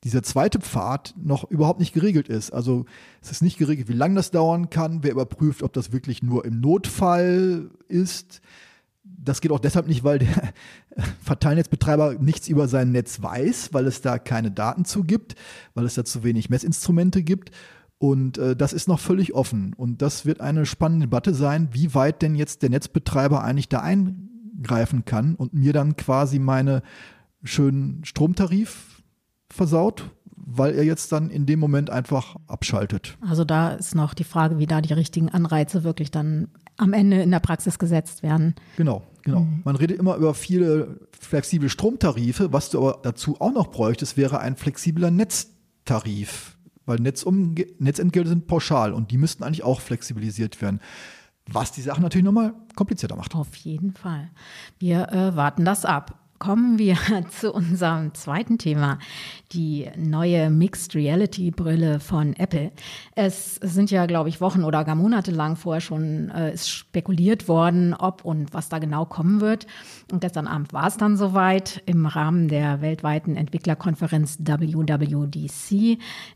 dieser 0.03 0.25
zweite 0.25 0.59
Pfad 0.59 1.15
noch 1.17 1.49
überhaupt 1.49 1.79
nicht 1.79 1.93
geregelt 1.93 2.29
ist. 2.29 2.51
Also 2.51 2.87
es 3.23 3.31
ist 3.31 3.41
nicht 3.41 3.57
geregelt, 3.57 3.89
wie 3.89 3.93
lange 3.93 4.17
das 4.17 4.33
dauern 4.33 4.69
kann, 4.69 5.05
wer 5.05 5.13
überprüft, 5.13 5.63
ob 5.63 5.73
das 5.73 5.93
wirklich 5.93 6.25
nur 6.25 6.45
im 6.45 6.59
Notfall 6.59 7.71
ist. 7.87 8.41
Das 9.05 9.41
geht 9.41 9.53
auch 9.53 9.61
deshalb 9.61 9.87
nicht, 9.87 10.03
weil 10.03 10.19
der 10.19 10.53
Verteilnetzbetreiber 11.23 12.15
nichts 12.15 12.49
über 12.49 12.67
sein 12.67 12.91
Netz 12.91 13.23
weiß, 13.23 13.73
weil 13.73 13.87
es 13.87 14.01
da 14.01 14.19
keine 14.19 14.51
Daten 14.51 14.85
zu 14.85 15.05
gibt, 15.05 15.37
weil 15.75 15.85
es 15.85 15.95
da 15.95 16.05
zu 16.05 16.25
wenig 16.25 16.51
Messinstrumente 16.51 17.23
gibt. 17.23 17.53
Und 18.00 18.38
äh, 18.38 18.57
das 18.57 18.73
ist 18.73 18.88
noch 18.88 18.99
völlig 18.99 19.35
offen. 19.35 19.75
Und 19.75 20.00
das 20.00 20.25
wird 20.25 20.40
eine 20.40 20.64
spannende 20.64 21.07
Debatte 21.07 21.35
sein, 21.35 21.69
wie 21.73 21.95
weit 21.95 22.23
denn 22.23 22.35
jetzt 22.35 22.62
der 22.62 22.71
Netzbetreiber 22.71 23.45
eigentlich 23.45 23.69
da 23.69 23.80
eingreifen 23.80 25.04
kann 25.04 25.35
und 25.35 25.52
mir 25.52 25.75
dann 25.75 25.97
quasi 25.97 26.38
meine 26.38 26.83
schönen 27.45 28.02
Stromtarif 28.07 29.02
versaut, 29.50 30.11
weil 30.35 30.75
er 30.76 30.85
jetzt 30.85 31.12
dann 31.12 31.28
in 31.28 31.45
dem 31.45 31.61
Moment 31.61 31.90
einfach 31.90 32.37
abschaltet. 32.47 33.19
Also 33.21 33.45
da 33.45 33.73
ist 33.73 33.95
noch 33.95 34.14
die 34.14 34.25
Frage, 34.25 34.59
wie 34.59 34.66
da 34.66 34.80
die 34.80 34.95
richtigen 34.95 35.28
Anreize 35.28 35.85
wirklich 35.85 36.11
dann 36.11 36.49
am 36.78 36.95
Ende 36.95 37.21
in 37.21 37.30
der 37.30 37.40
Praxis 37.40 37.78
gesetzt 37.78 38.23
werden. 38.23 38.54
Genau, 38.78 39.02
genau. 39.25 39.40
Mhm. 39.40 39.61
Man 39.64 39.76
redet 39.76 39.99
immer 39.99 40.16
über 40.16 40.33
viele 40.33 41.00
flexible 41.11 41.69
Stromtarife. 41.69 42.50
Was 42.50 42.71
du 42.71 42.78
aber 42.78 43.00
dazu 43.02 43.38
auch 43.42 43.52
noch 43.52 43.66
bräuchtest, 43.66 44.16
wäre 44.16 44.40
ein 44.40 44.57
flexibler 44.57 45.11
Netztarif 45.11 46.57
weil 46.91 46.99
Netzum 46.99 47.55
Netzentgelte 47.79 48.29
sind 48.29 48.47
pauschal 48.47 48.93
und 48.93 49.11
die 49.11 49.17
müssten 49.17 49.45
eigentlich 49.45 49.63
auch 49.63 49.81
flexibilisiert 49.81 50.61
werden. 50.61 50.81
Was 51.47 51.73
die 51.73 51.81
Sache 51.81 52.03
natürlich 52.03 52.25
nochmal 52.25 52.55
komplizierter 52.77 53.17
macht. 53.17 53.35
Auf 53.35 53.55
jeden 53.57 53.93
Fall. 53.93 54.31
Wir 54.79 55.09
äh, 55.11 55.35
warten 55.35 55.65
das 55.65 55.85
ab. 55.85 56.19
Kommen 56.41 56.79
wir 56.79 56.97
zu 57.39 57.53
unserem 57.53 58.15
zweiten 58.15 58.57
Thema, 58.57 58.99
die 59.53 59.91
neue 59.95 60.49
Mixed 60.49 60.95
Reality 60.95 61.51
Brille 61.51 62.01
von 62.01 62.35
Apple. 62.35 62.73
Es 63.15 63.57
sind 63.57 63.91
ja, 63.91 64.07
glaube 64.07 64.31
ich, 64.31 64.41
Wochen 64.41 64.65
oder 64.65 64.85
gar 64.85 64.95
Monate 64.95 65.33
lang 65.33 65.57
vorher 65.57 65.83
schon 65.83 66.31
äh, 66.31 66.57
spekuliert 66.57 67.47
worden, 67.47 67.93
ob 67.93 68.25
und 68.25 68.55
was 68.55 68.71
da 68.71 68.79
genau 68.79 69.05
kommen 69.05 69.43
wird. 69.43 69.67
Und 70.11 70.23
gestern 70.23 70.47
Abend 70.47 70.73
war 70.73 70.87
es 70.87 70.97
dann 70.97 71.19
soweit 71.19 71.83
im 71.85 72.07
Rahmen 72.07 72.49
der 72.49 72.81
weltweiten 72.81 73.37
Entwicklerkonferenz 73.37 74.39
WWDC. 74.41 75.73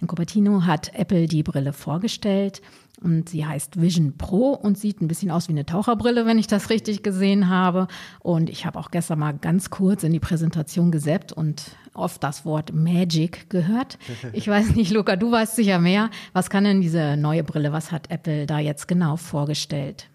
In 0.02 0.06
Cupertino 0.06 0.66
hat 0.66 0.92
Apple 0.94 1.28
die 1.28 1.42
Brille 1.42 1.72
vorgestellt. 1.72 2.60
Und 3.02 3.28
sie 3.28 3.44
heißt 3.44 3.80
Vision 3.80 4.16
Pro 4.16 4.52
und 4.52 4.78
sieht 4.78 5.02
ein 5.02 5.08
bisschen 5.08 5.30
aus 5.30 5.48
wie 5.48 5.52
eine 5.52 5.66
Taucherbrille, 5.66 6.26
wenn 6.26 6.38
ich 6.38 6.46
das 6.46 6.70
richtig 6.70 7.02
gesehen 7.02 7.48
habe. 7.48 7.88
Und 8.20 8.48
ich 8.48 8.64
habe 8.66 8.78
auch 8.78 8.90
gestern 8.90 9.18
mal 9.18 9.32
ganz 9.32 9.70
kurz 9.70 10.04
in 10.04 10.12
die 10.12 10.20
Präsentation 10.20 10.90
gesäppt 10.90 11.32
und 11.32 11.72
oft 11.92 12.22
das 12.22 12.44
Wort 12.44 12.72
Magic 12.72 13.50
gehört. 13.50 13.98
Ich 14.32 14.48
weiß 14.48 14.74
nicht, 14.74 14.90
Luca, 14.90 15.16
du 15.16 15.30
weißt 15.30 15.54
sicher 15.54 15.78
mehr. 15.78 16.10
Was 16.32 16.50
kann 16.50 16.64
denn 16.64 16.80
diese 16.80 17.16
neue 17.16 17.44
Brille, 17.44 17.72
was 17.72 17.92
hat 17.92 18.10
Apple 18.10 18.46
da 18.46 18.58
jetzt 18.58 18.88
genau 18.88 19.16
vorgestellt? 19.16 20.08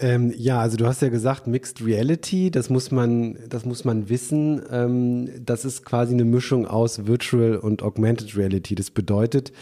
Ähm, 0.00 0.32
ja, 0.36 0.60
also 0.60 0.76
du 0.76 0.86
hast 0.86 1.02
ja 1.02 1.08
gesagt 1.08 1.46
Mixed 1.46 1.84
Reality, 1.84 2.50
das 2.50 2.70
muss 2.70 2.92
man, 2.92 3.36
das 3.48 3.64
muss 3.64 3.84
man 3.84 4.08
wissen. 4.08 4.62
Ähm, 4.70 5.28
das 5.44 5.64
ist 5.64 5.84
quasi 5.84 6.14
eine 6.14 6.24
Mischung 6.24 6.66
aus 6.66 7.06
Virtual 7.06 7.56
und 7.56 7.82
Augmented 7.82 8.36
Reality. 8.36 8.76
Das 8.76 8.90
bedeutet, 8.90 9.52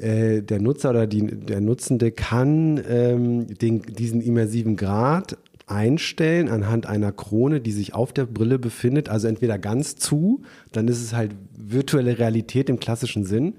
äh, 0.00 0.42
der 0.42 0.60
Nutzer 0.60 0.90
oder 0.90 1.06
die, 1.06 1.26
der 1.26 1.60
Nutzende 1.60 2.10
kann 2.10 2.82
ähm, 2.88 3.46
den, 3.58 3.82
diesen 3.82 4.20
immersiven 4.20 4.76
Grad 4.76 5.36
einstellen 5.66 6.48
anhand 6.48 6.86
einer 6.86 7.12
Krone, 7.12 7.60
die 7.60 7.72
sich 7.72 7.94
auf 7.94 8.12
der 8.12 8.26
Brille 8.26 8.58
befindet, 8.58 9.08
also 9.08 9.28
entweder 9.28 9.58
ganz 9.58 9.96
zu, 9.96 10.42
dann 10.72 10.88
ist 10.88 11.02
es 11.02 11.14
halt 11.14 11.32
virtuelle 11.56 12.18
Realität 12.18 12.68
im 12.68 12.80
klassischen 12.80 13.24
Sinn, 13.24 13.54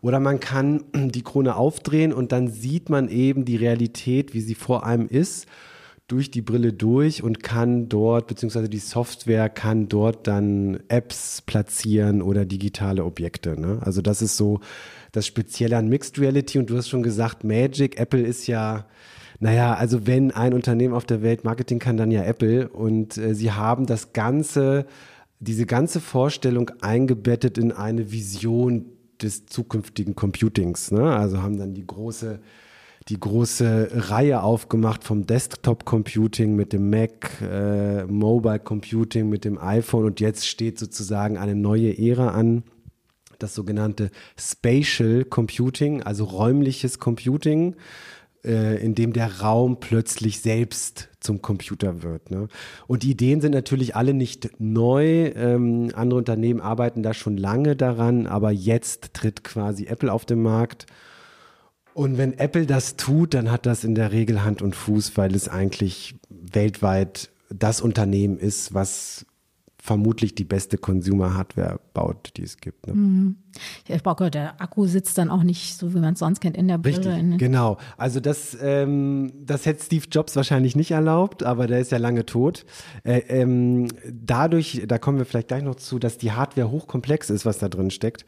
oder 0.00 0.18
man 0.18 0.40
kann 0.40 0.84
die 0.94 1.22
Krone 1.22 1.56
aufdrehen 1.56 2.12
und 2.12 2.32
dann 2.32 2.48
sieht 2.48 2.90
man 2.90 3.08
eben 3.08 3.44
die 3.44 3.56
Realität, 3.56 4.34
wie 4.34 4.40
sie 4.40 4.54
vor 4.54 4.84
einem 4.84 5.08
ist, 5.08 5.46
durch 6.08 6.30
die 6.30 6.42
Brille 6.42 6.74
durch 6.74 7.22
und 7.22 7.42
kann 7.42 7.88
dort, 7.88 8.26
beziehungsweise 8.26 8.68
die 8.68 8.78
Software 8.78 9.48
kann 9.48 9.88
dort 9.88 10.26
dann 10.26 10.80
Apps 10.88 11.40
platzieren 11.40 12.20
oder 12.20 12.44
digitale 12.44 13.04
Objekte. 13.04 13.58
Ne? 13.58 13.78
Also 13.80 14.02
das 14.02 14.20
ist 14.20 14.36
so 14.36 14.60
das 15.12 15.26
Spezielle 15.26 15.76
an 15.76 15.88
Mixed 15.88 16.18
Reality 16.18 16.58
und 16.58 16.70
du 16.70 16.76
hast 16.76 16.88
schon 16.88 17.02
gesagt, 17.02 17.44
Magic, 17.44 18.00
Apple 18.00 18.22
ist 18.22 18.46
ja, 18.46 18.86
naja, 19.38 19.74
also 19.74 20.06
wenn 20.06 20.30
ein 20.30 20.54
Unternehmen 20.54 20.94
auf 20.94 21.04
der 21.04 21.22
Welt 21.22 21.44
Marketing 21.44 21.78
kann, 21.78 21.96
dann 21.96 22.10
ja 22.10 22.24
Apple 22.24 22.68
und 22.68 23.18
äh, 23.18 23.34
sie 23.34 23.52
haben 23.52 23.86
das 23.86 24.12
Ganze, 24.12 24.86
diese 25.38 25.66
ganze 25.66 26.00
Vorstellung 26.00 26.70
eingebettet 26.80 27.58
in 27.58 27.72
eine 27.72 28.10
Vision 28.10 28.86
des 29.20 29.46
zukünftigen 29.46 30.16
Computings. 30.16 30.90
Ne? 30.90 31.14
Also 31.14 31.42
haben 31.42 31.58
dann 31.58 31.74
die 31.74 31.86
große 31.86 32.40
die 33.08 33.18
große 33.18 33.88
Reihe 34.10 34.42
aufgemacht 34.42 35.02
vom 35.02 35.26
Desktop 35.26 35.84
Computing 35.84 36.54
mit 36.54 36.72
dem 36.72 36.88
Mac, 36.88 37.30
äh, 37.42 38.04
Mobile 38.04 38.60
Computing 38.60 39.28
mit 39.28 39.44
dem 39.44 39.58
iPhone 39.58 40.04
und 40.04 40.20
jetzt 40.20 40.46
steht 40.46 40.78
sozusagen 40.78 41.36
eine 41.36 41.56
neue 41.56 41.98
Ära 41.98 42.28
an 42.28 42.62
das 43.42 43.54
sogenannte 43.54 44.10
Spatial 44.38 45.24
Computing, 45.24 46.02
also 46.02 46.24
räumliches 46.24 46.98
Computing, 46.98 47.76
äh, 48.44 48.82
in 48.84 48.94
dem 48.94 49.12
der 49.12 49.40
Raum 49.40 49.78
plötzlich 49.78 50.40
selbst 50.40 51.08
zum 51.20 51.42
Computer 51.42 52.02
wird. 52.02 52.30
Ne? 52.30 52.48
Und 52.86 53.02
die 53.02 53.12
Ideen 53.12 53.40
sind 53.40 53.52
natürlich 53.52 53.94
alle 53.94 54.14
nicht 54.14 54.50
neu. 54.58 55.28
Ähm, 55.28 55.90
andere 55.94 56.18
Unternehmen 56.18 56.60
arbeiten 56.60 57.02
da 57.02 57.14
schon 57.14 57.36
lange 57.36 57.76
daran, 57.76 58.26
aber 58.26 58.50
jetzt 58.50 59.14
tritt 59.14 59.44
quasi 59.44 59.86
Apple 59.86 60.12
auf 60.12 60.24
den 60.24 60.42
Markt. 60.42 60.86
Und 61.94 62.18
wenn 62.18 62.32
Apple 62.38 62.66
das 62.66 62.96
tut, 62.96 63.34
dann 63.34 63.50
hat 63.50 63.66
das 63.66 63.84
in 63.84 63.94
der 63.94 64.12
Regel 64.12 64.44
Hand 64.44 64.62
und 64.62 64.74
Fuß, 64.74 65.16
weil 65.16 65.34
es 65.34 65.48
eigentlich 65.48 66.14
weltweit 66.30 67.30
das 67.50 67.80
Unternehmen 67.80 68.38
ist, 68.38 68.72
was 68.72 69.26
vermutlich 69.84 70.36
die 70.36 70.44
beste 70.44 70.78
Consumer-Hardware 70.78 71.80
baut, 71.92 72.34
die 72.36 72.44
es 72.44 72.58
gibt. 72.58 72.86
Ne? 72.86 72.94
Mhm. 72.94 73.36
Ich 73.88 74.00
brauche 74.04 74.30
der 74.30 74.60
Akku 74.60 74.86
sitzt 74.86 75.18
dann 75.18 75.28
auch 75.28 75.42
nicht 75.42 75.76
so, 75.76 75.92
wie 75.92 75.98
man 75.98 76.12
es 76.12 76.20
sonst 76.20 76.38
kennt, 76.38 76.56
in 76.56 76.68
der 76.68 76.78
Brille. 76.78 77.16
Richtig, 77.16 77.38
genau. 77.38 77.78
Also 77.96 78.20
das, 78.20 78.56
ähm, 78.62 79.32
das 79.44 79.66
hätte 79.66 79.82
Steve 79.82 80.04
Jobs 80.08 80.36
wahrscheinlich 80.36 80.76
nicht 80.76 80.92
erlaubt, 80.92 81.42
aber 81.42 81.66
der 81.66 81.80
ist 81.80 81.90
ja 81.90 81.98
lange 81.98 82.24
tot. 82.24 82.64
Äh, 83.02 83.22
ähm, 83.26 83.88
dadurch, 84.08 84.84
da 84.86 84.98
kommen 84.98 85.18
wir 85.18 85.24
vielleicht 85.24 85.48
gleich 85.48 85.64
noch 85.64 85.74
zu, 85.74 85.98
dass 85.98 86.16
die 86.16 86.30
Hardware 86.30 86.70
hochkomplex 86.70 87.28
ist, 87.30 87.44
was 87.44 87.58
da 87.58 87.68
drin 87.68 87.90
steckt, 87.90 88.24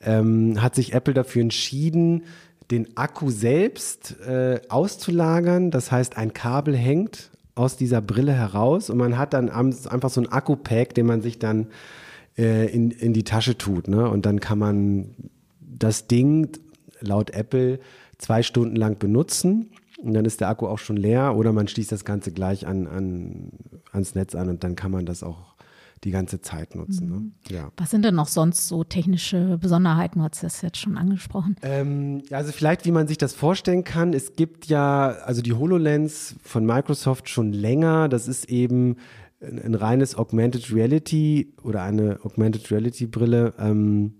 ähm, 0.00 0.62
hat 0.62 0.74
sich 0.74 0.94
Apple 0.94 1.12
dafür 1.12 1.42
entschieden, 1.42 2.22
den 2.70 2.96
Akku 2.96 3.28
selbst 3.28 4.18
äh, 4.22 4.58
auszulagern. 4.70 5.70
Das 5.70 5.92
heißt, 5.92 6.16
ein 6.16 6.32
Kabel 6.32 6.74
hängt 6.74 7.30
aus 7.54 7.76
dieser 7.76 8.00
Brille 8.00 8.32
heraus 8.32 8.90
und 8.90 8.98
man 8.98 9.16
hat 9.16 9.32
dann 9.32 9.48
einfach 9.48 10.10
so 10.10 10.20
ein 10.20 10.30
Akku-Pack, 10.30 10.94
den 10.94 11.06
man 11.06 11.22
sich 11.22 11.38
dann 11.38 11.68
äh, 12.36 12.72
in, 12.72 12.90
in 12.90 13.12
die 13.12 13.24
Tasche 13.24 13.56
tut. 13.56 13.88
Ne? 13.88 14.08
Und 14.08 14.26
dann 14.26 14.40
kann 14.40 14.58
man 14.58 15.14
das 15.60 16.06
Ding 16.06 16.48
laut 17.00 17.30
Apple 17.30 17.78
zwei 18.18 18.42
Stunden 18.42 18.76
lang 18.76 18.98
benutzen 18.98 19.70
und 20.02 20.14
dann 20.14 20.24
ist 20.24 20.40
der 20.40 20.48
Akku 20.48 20.66
auch 20.66 20.78
schon 20.78 20.96
leer 20.96 21.36
oder 21.36 21.52
man 21.52 21.68
schließt 21.68 21.92
das 21.92 22.04
Ganze 22.04 22.32
gleich 22.32 22.66
an, 22.66 22.86
an, 22.86 23.50
ans 23.92 24.14
Netz 24.14 24.34
an 24.34 24.48
und 24.48 24.64
dann 24.64 24.76
kann 24.76 24.90
man 24.90 25.06
das 25.06 25.22
auch 25.22 25.53
die 26.04 26.10
ganze 26.10 26.40
Zeit 26.40 26.74
nutzen. 26.74 27.08
Ne? 27.08 27.16
Mhm. 27.16 27.32
Ne? 27.48 27.56
Ja. 27.56 27.72
Was 27.76 27.90
sind 27.90 28.04
denn 28.04 28.14
noch 28.14 28.28
sonst 28.28 28.68
so 28.68 28.84
technische 28.84 29.58
Besonderheiten? 29.58 30.18
Du 30.18 30.24
hast 30.24 30.42
das 30.42 30.62
jetzt 30.62 30.78
schon 30.78 30.96
angesprochen. 30.98 31.56
Ähm, 31.62 32.22
also 32.30 32.52
vielleicht, 32.52 32.84
wie 32.84 32.92
man 32.92 33.08
sich 33.08 33.18
das 33.18 33.34
vorstellen 33.34 33.84
kann. 33.84 34.12
Es 34.12 34.36
gibt 34.36 34.66
ja, 34.66 35.08
also 35.24 35.42
die 35.42 35.52
HoloLens 35.52 36.36
von 36.42 36.66
Microsoft 36.66 37.28
schon 37.28 37.52
länger. 37.52 38.08
Das 38.08 38.28
ist 38.28 38.50
eben 38.50 38.96
ein, 39.40 39.58
ein 39.60 39.74
reines 39.74 40.16
Augmented 40.16 40.72
Reality 40.72 41.54
oder 41.62 41.82
eine 41.82 42.20
Augmented 42.22 42.70
Reality 42.70 43.06
Brille. 43.06 43.54
Ähm, 43.58 44.14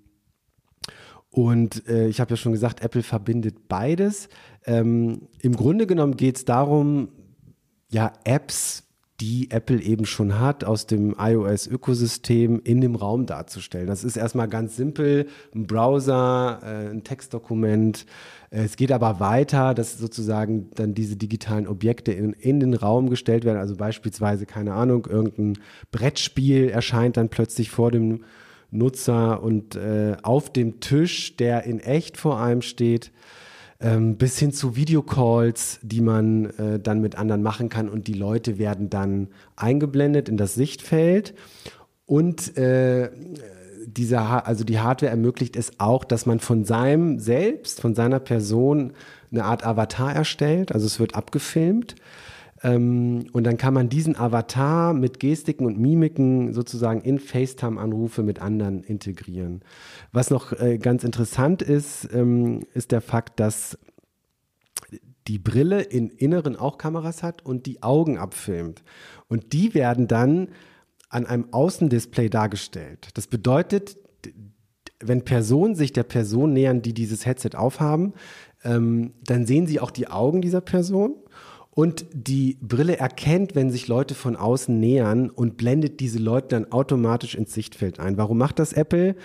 und 1.30 1.86
äh, 1.88 2.06
ich 2.08 2.20
habe 2.20 2.30
ja 2.30 2.36
schon 2.36 2.52
gesagt, 2.52 2.82
Apple 2.82 3.02
verbindet 3.02 3.68
beides. 3.68 4.28
Ähm, 4.66 5.28
Im 5.40 5.56
Grunde 5.56 5.86
genommen 5.86 6.16
geht 6.16 6.36
es 6.36 6.44
darum, 6.44 7.08
ja, 7.90 8.12
Apps 8.24 8.83
die 9.24 9.50
Apple 9.50 9.80
eben 9.80 10.04
schon 10.04 10.38
hat, 10.38 10.64
aus 10.64 10.86
dem 10.86 11.14
iOS-Ökosystem 11.18 12.60
in 12.62 12.82
dem 12.82 12.94
Raum 12.94 13.24
darzustellen. 13.24 13.86
Das 13.86 14.04
ist 14.04 14.18
erstmal 14.18 14.48
ganz 14.48 14.76
simpel, 14.76 15.28
ein 15.54 15.66
Browser, 15.66 16.60
äh, 16.62 16.90
ein 16.90 17.04
Textdokument. 17.04 18.04
Es 18.50 18.76
geht 18.76 18.92
aber 18.92 19.20
weiter, 19.20 19.72
dass 19.72 19.96
sozusagen 19.96 20.68
dann 20.74 20.92
diese 20.94 21.16
digitalen 21.16 21.66
Objekte 21.66 22.12
in, 22.12 22.34
in 22.34 22.60
den 22.60 22.74
Raum 22.74 23.08
gestellt 23.08 23.44
werden. 23.44 23.58
Also 23.58 23.76
beispielsweise, 23.76 24.44
keine 24.44 24.74
Ahnung, 24.74 25.06
irgendein 25.06 25.58
Brettspiel 25.90 26.68
erscheint 26.68 27.16
dann 27.16 27.30
plötzlich 27.30 27.70
vor 27.70 27.90
dem 27.90 28.24
Nutzer 28.70 29.42
und 29.42 29.74
äh, 29.74 30.16
auf 30.22 30.52
dem 30.52 30.80
Tisch, 30.80 31.36
der 31.36 31.64
in 31.64 31.80
echt 31.80 32.18
vor 32.18 32.40
einem 32.40 32.60
steht, 32.60 33.10
ähm, 33.84 34.16
bis 34.16 34.38
hin 34.38 34.50
zu 34.50 34.76
Videocalls, 34.76 35.78
die 35.82 36.00
man 36.00 36.46
äh, 36.58 36.80
dann 36.80 37.00
mit 37.02 37.16
anderen 37.16 37.42
machen 37.42 37.68
kann 37.68 37.90
und 37.90 38.08
die 38.08 38.14
Leute 38.14 38.58
werden 38.58 38.88
dann 38.88 39.28
eingeblendet 39.56 40.28
in 40.30 40.38
das 40.38 40.54
Sichtfeld 40.54 41.34
und 42.06 42.56
äh, 42.56 43.10
diese, 43.86 44.20
also 44.20 44.64
die 44.64 44.80
Hardware 44.80 45.10
ermöglicht 45.10 45.56
es 45.56 45.78
auch, 45.78 46.04
dass 46.04 46.24
man 46.24 46.40
von 46.40 46.64
seinem 46.64 47.18
selbst, 47.18 47.82
von 47.82 47.94
seiner 47.94 48.20
Person 48.20 48.94
eine 49.30 49.44
Art 49.44 49.66
Avatar 49.66 50.14
erstellt. 50.14 50.72
Also 50.72 50.86
es 50.86 50.98
wird 50.98 51.14
abgefilmt. 51.14 51.94
Ähm, 52.64 53.26
und 53.32 53.44
dann 53.44 53.58
kann 53.58 53.74
man 53.74 53.90
diesen 53.90 54.16
Avatar 54.16 54.94
mit 54.94 55.20
Gestiken 55.20 55.66
und 55.66 55.78
Mimiken 55.78 56.54
sozusagen 56.54 57.02
in 57.02 57.18
FaceTime-Anrufe 57.18 58.22
mit 58.22 58.40
anderen 58.40 58.82
integrieren. 58.82 59.60
Was 60.12 60.30
noch 60.30 60.52
äh, 60.58 60.78
ganz 60.78 61.04
interessant 61.04 61.60
ist, 61.60 62.08
ähm, 62.12 62.60
ist 62.72 62.90
der 62.90 63.02
Fakt, 63.02 63.38
dass 63.38 63.78
die 65.28 65.38
Brille 65.38 65.82
in 65.82 66.08
Inneren 66.08 66.56
auch 66.56 66.78
Kameras 66.78 67.22
hat 67.22 67.44
und 67.44 67.66
die 67.66 67.82
Augen 67.82 68.18
abfilmt. 68.18 68.82
Und 69.28 69.52
die 69.52 69.74
werden 69.74 70.08
dann 70.08 70.48
an 71.10 71.26
einem 71.26 71.52
Außendisplay 71.52 72.28
dargestellt. 72.30 73.08
Das 73.14 73.26
bedeutet, 73.26 73.98
wenn 75.00 75.24
Personen 75.24 75.74
sich 75.74 75.92
der 75.92 76.02
Person 76.02 76.54
nähern, 76.54 76.80
die 76.80 76.94
dieses 76.94 77.26
Headset 77.26 77.50
aufhaben, 77.54 78.14
ähm, 78.64 79.12
dann 79.22 79.44
sehen 79.44 79.66
sie 79.66 79.80
auch 79.80 79.90
die 79.90 80.08
Augen 80.08 80.40
dieser 80.40 80.62
Person 80.62 81.16
und 81.74 82.06
die 82.12 82.56
Brille 82.60 82.98
erkennt, 82.98 83.54
wenn 83.54 83.70
sich 83.70 83.88
Leute 83.88 84.14
von 84.14 84.36
außen 84.36 84.78
nähern 84.78 85.28
und 85.30 85.56
blendet 85.56 86.00
diese 86.00 86.18
Leute 86.18 86.48
dann 86.48 86.72
automatisch 86.72 87.34
ins 87.34 87.52
Sichtfeld 87.52 87.98
ein. 87.98 88.16
Warum 88.16 88.38
macht 88.38 88.58
das 88.58 88.72
Apple? 88.72 89.16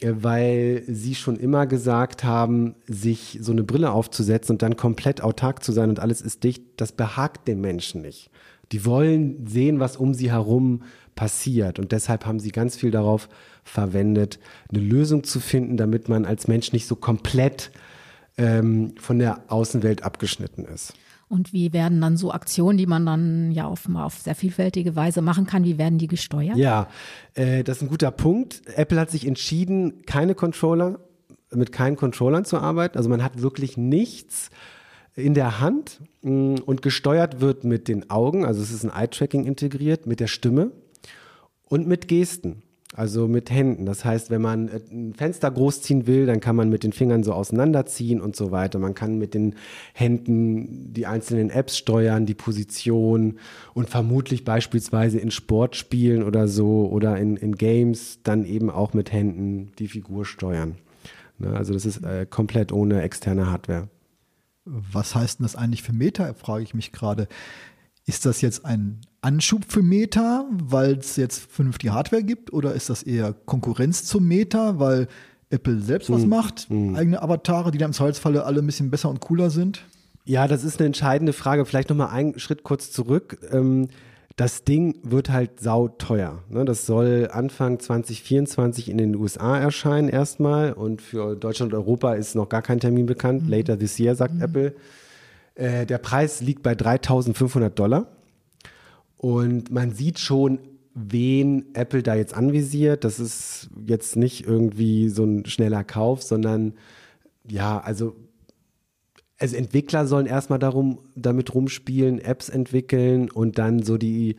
Äh, 0.00 0.12
weil 0.20 0.84
sie 0.86 1.14
schon 1.14 1.36
immer 1.36 1.66
gesagt 1.66 2.24
haben, 2.24 2.74
sich 2.86 3.38
so 3.40 3.52
eine 3.52 3.64
Brille 3.64 3.90
aufzusetzen 3.90 4.54
und 4.54 4.62
dann 4.62 4.76
komplett 4.76 5.22
autark 5.22 5.64
zu 5.64 5.72
sein 5.72 5.90
und 5.90 6.00
alles 6.00 6.20
ist 6.20 6.44
dicht, 6.44 6.62
das 6.76 6.92
behagt 6.92 7.48
den 7.48 7.60
Menschen 7.60 8.02
nicht. 8.02 8.30
Die 8.72 8.84
wollen 8.84 9.46
sehen, 9.46 9.80
was 9.80 9.96
um 9.96 10.14
sie 10.14 10.30
herum 10.30 10.82
passiert. 11.14 11.78
Und 11.78 11.90
deshalb 11.90 12.26
haben 12.26 12.38
sie 12.38 12.50
ganz 12.50 12.76
viel 12.76 12.90
darauf 12.90 13.28
verwendet, 13.64 14.38
eine 14.68 14.80
Lösung 14.80 15.24
zu 15.24 15.40
finden, 15.40 15.76
damit 15.76 16.08
man 16.08 16.24
als 16.24 16.46
Mensch 16.48 16.72
nicht 16.72 16.86
so 16.86 16.94
komplett 16.94 17.72
ähm, 18.36 18.94
von 19.00 19.18
der 19.18 19.42
Außenwelt 19.48 20.04
abgeschnitten 20.04 20.64
ist. 20.64 20.92
Und 21.28 21.52
wie 21.52 21.72
werden 21.72 22.00
dann 22.00 22.16
so 22.16 22.32
Aktionen, 22.32 22.78
die 22.78 22.86
man 22.86 23.04
dann 23.04 23.52
ja 23.52 23.66
auf, 23.66 23.88
auf 23.94 24.14
sehr 24.14 24.34
vielfältige 24.34 24.96
Weise 24.96 25.20
machen 25.20 25.46
kann, 25.46 25.64
wie 25.64 25.76
werden 25.76 25.98
die 25.98 26.06
gesteuert? 26.06 26.56
Ja, 26.56 26.88
äh, 27.34 27.62
das 27.62 27.78
ist 27.78 27.82
ein 27.82 27.88
guter 27.88 28.10
Punkt. 28.10 28.62
Apple 28.76 28.98
hat 28.98 29.10
sich 29.10 29.26
entschieden, 29.26 30.06
keine 30.06 30.34
Controller, 30.34 31.00
mit 31.50 31.72
keinen 31.72 31.96
Controllern 31.96 32.44
zu 32.44 32.58
arbeiten. 32.58 32.96
Also 32.96 33.10
man 33.10 33.22
hat 33.22 33.42
wirklich 33.42 33.76
nichts 33.76 34.50
in 35.14 35.34
der 35.34 35.60
Hand 35.60 36.00
mm, 36.22 36.56
und 36.64 36.80
gesteuert 36.80 37.40
wird 37.40 37.64
mit 37.64 37.88
den 37.88 38.08
Augen. 38.08 38.46
Also 38.46 38.62
es 38.62 38.70
ist 38.70 38.84
ein 38.84 38.90
Eye-Tracking 38.90 39.44
integriert, 39.44 40.06
mit 40.06 40.20
der 40.20 40.28
Stimme 40.28 40.70
und 41.64 41.86
mit 41.86 42.08
Gesten. 42.08 42.62
Also 42.94 43.28
mit 43.28 43.50
Händen. 43.50 43.84
Das 43.84 44.04
heißt, 44.04 44.30
wenn 44.30 44.40
man 44.40 44.68
äh, 44.68 44.80
ein 44.90 45.14
Fenster 45.14 45.50
großziehen 45.50 46.06
will, 46.06 46.24
dann 46.26 46.40
kann 46.40 46.56
man 46.56 46.70
mit 46.70 46.84
den 46.84 46.92
Fingern 46.92 47.22
so 47.22 47.34
auseinanderziehen 47.34 48.20
und 48.20 48.34
so 48.34 48.50
weiter. 48.50 48.78
Man 48.78 48.94
kann 48.94 49.18
mit 49.18 49.34
den 49.34 49.56
Händen 49.92 50.92
die 50.94 51.06
einzelnen 51.06 51.50
Apps 51.50 51.76
steuern, 51.76 52.24
die 52.24 52.34
Position 52.34 53.38
und 53.74 53.90
vermutlich 53.90 54.44
beispielsweise 54.44 55.18
in 55.18 55.30
Sportspielen 55.30 56.22
oder 56.22 56.48
so 56.48 56.88
oder 56.90 57.18
in, 57.18 57.36
in 57.36 57.56
Games 57.56 58.20
dann 58.22 58.46
eben 58.46 58.70
auch 58.70 58.94
mit 58.94 59.12
Händen 59.12 59.72
die 59.78 59.88
Figur 59.88 60.24
steuern. 60.24 60.76
Ne, 61.38 61.54
also 61.54 61.74
das 61.74 61.84
ist 61.84 62.02
äh, 62.04 62.26
komplett 62.28 62.72
ohne 62.72 63.02
externe 63.02 63.50
Hardware. 63.50 63.88
Was 64.64 65.14
heißt 65.14 65.38
denn 65.38 65.44
das 65.44 65.56
eigentlich 65.56 65.82
für 65.82 65.94
Meta, 65.94 66.34
frage 66.34 66.62
ich 66.62 66.74
mich 66.74 66.92
gerade. 66.92 67.26
Ist 68.08 68.24
das 68.24 68.40
jetzt 68.40 68.64
ein 68.64 69.02
Anschub 69.20 69.66
für 69.68 69.82
Meta, 69.82 70.46
weil 70.50 70.96
es 70.96 71.16
jetzt 71.16 71.40
vernünftige 71.52 71.92
Hardware 71.92 72.22
gibt? 72.22 72.54
Oder 72.54 72.72
ist 72.72 72.88
das 72.88 73.02
eher 73.02 73.34
Konkurrenz 73.34 74.04
zum 74.04 74.26
Meta, 74.26 74.78
weil 74.78 75.08
Apple 75.50 75.78
selbst 75.82 76.08
was 76.08 76.22
hm. 76.22 76.28
macht? 76.30 76.60
Hm. 76.70 76.96
Eigene 76.96 77.20
Avatare, 77.20 77.70
die 77.70 77.76
dann 77.76 77.90
im 77.90 77.92
Zweifelsfalle 77.92 78.44
alle 78.44 78.60
ein 78.60 78.66
bisschen 78.66 78.90
besser 78.90 79.10
und 79.10 79.20
cooler 79.20 79.50
sind? 79.50 79.84
Ja, 80.24 80.48
das 80.48 80.64
ist 80.64 80.78
eine 80.78 80.86
entscheidende 80.86 81.34
Frage. 81.34 81.66
Vielleicht 81.66 81.90
nochmal 81.90 82.08
einen 82.08 82.38
Schritt 82.38 82.62
kurz 82.62 82.90
zurück. 82.90 83.40
Ähm, 83.52 83.88
das 84.36 84.64
Ding 84.64 85.00
wird 85.02 85.28
halt 85.28 85.60
sauteuer. 85.60 86.42
Ne? 86.48 86.64
Das 86.64 86.86
soll 86.86 87.28
Anfang 87.30 87.78
2024 87.78 88.88
in 88.88 88.96
den 88.96 89.16
USA 89.16 89.58
erscheinen 89.58 90.08
erstmal 90.08 90.72
und 90.72 91.02
für 91.02 91.36
Deutschland 91.36 91.74
und 91.74 91.78
Europa 91.78 92.14
ist 92.14 92.36
noch 92.36 92.48
gar 92.48 92.62
kein 92.62 92.80
Termin 92.80 93.04
bekannt. 93.04 93.42
Mhm. 93.42 93.50
Later 93.50 93.78
this 93.78 93.98
year, 93.98 94.14
sagt 94.14 94.36
mhm. 94.36 94.42
Apple. 94.42 94.74
Äh, 95.58 95.86
der 95.86 95.98
Preis 95.98 96.40
liegt 96.40 96.62
bei 96.62 96.74
3500 96.74 97.76
Dollar. 97.76 98.06
Und 99.16 99.72
man 99.72 99.90
sieht 99.90 100.20
schon, 100.20 100.60
wen 100.94 101.74
Apple 101.74 102.04
da 102.04 102.14
jetzt 102.14 102.32
anvisiert. 102.32 103.02
Das 103.02 103.18
ist 103.18 103.68
jetzt 103.84 104.14
nicht 104.16 104.46
irgendwie 104.46 105.08
so 105.08 105.24
ein 105.24 105.44
schneller 105.46 105.82
Kauf, 105.82 106.22
sondern 106.22 106.74
ja, 107.48 107.80
also, 107.80 108.14
also 109.38 109.56
Entwickler 109.56 110.06
sollen 110.06 110.26
erstmal 110.26 110.60
darum, 110.60 111.00
damit 111.16 111.52
rumspielen, 111.52 112.20
Apps 112.20 112.48
entwickeln 112.48 113.28
und 113.28 113.58
dann 113.58 113.82
so 113.82 113.98
die 113.98 114.36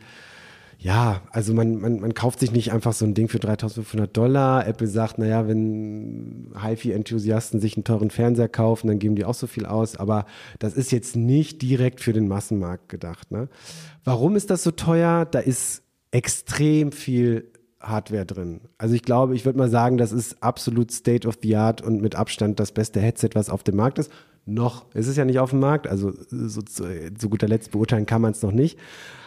ja, 0.82 1.20
also 1.30 1.52
man, 1.52 1.78
man, 1.78 2.00
man 2.00 2.14
kauft 2.14 2.40
sich 2.40 2.52
nicht 2.52 2.72
einfach 2.72 2.94
so 2.94 3.04
ein 3.04 3.12
Ding 3.12 3.28
für 3.28 3.38
3500 3.38 4.16
Dollar. 4.16 4.66
Apple 4.66 4.86
sagt, 4.86 5.18
naja, 5.18 5.46
wenn 5.46 6.54
HiFi-Enthusiasten 6.58 7.60
sich 7.60 7.76
einen 7.76 7.84
teuren 7.84 8.08
Fernseher 8.08 8.48
kaufen, 8.48 8.88
dann 8.88 8.98
geben 8.98 9.14
die 9.14 9.26
auch 9.26 9.34
so 9.34 9.46
viel 9.46 9.66
aus. 9.66 9.96
Aber 9.96 10.24
das 10.58 10.72
ist 10.72 10.90
jetzt 10.90 11.16
nicht 11.16 11.60
direkt 11.60 12.00
für 12.00 12.14
den 12.14 12.28
Massenmarkt 12.28 12.88
gedacht. 12.88 13.30
Ne? 13.30 13.48
Warum 14.04 14.36
ist 14.36 14.48
das 14.48 14.62
so 14.62 14.70
teuer? 14.70 15.26
Da 15.26 15.40
ist 15.40 15.82
extrem 16.12 16.92
viel 16.92 17.52
Hardware 17.78 18.24
drin. 18.24 18.62
Also 18.78 18.94
ich 18.94 19.02
glaube, 19.02 19.34
ich 19.34 19.44
würde 19.44 19.58
mal 19.58 19.68
sagen, 19.68 19.98
das 19.98 20.12
ist 20.12 20.42
absolut 20.42 20.92
State 20.92 21.28
of 21.28 21.38
the 21.42 21.56
Art 21.56 21.82
und 21.82 22.00
mit 22.00 22.14
Abstand 22.14 22.58
das 22.58 22.72
beste 22.72 23.00
Headset, 23.00 23.30
was 23.34 23.50
auf 23.50 23.62
dem 23.62 23.76
Markt 23.76 23.98
ist. 23.98 24.10
Noch 24.46 24.92
ist 24.94 25.06
es 25.06 25.16
ja 25.16 25.24
nicht 25.24 25.38
auf 25.38 25.50
dem 25.50 25.60
Markt, 25.60 25.86
also 25.86 26.12
so 26.30 26.62
zu, 26.62 26.84
zu 27.14 27.28
guter 27.28 27.48
Letzt 27.48 27.70
beurteilen 27.70 28.06
kann 28.06 28.22
man 28.22 28.32
es 28.32 28.42
noch 28.42 28.52
nicht. 28.52 28.78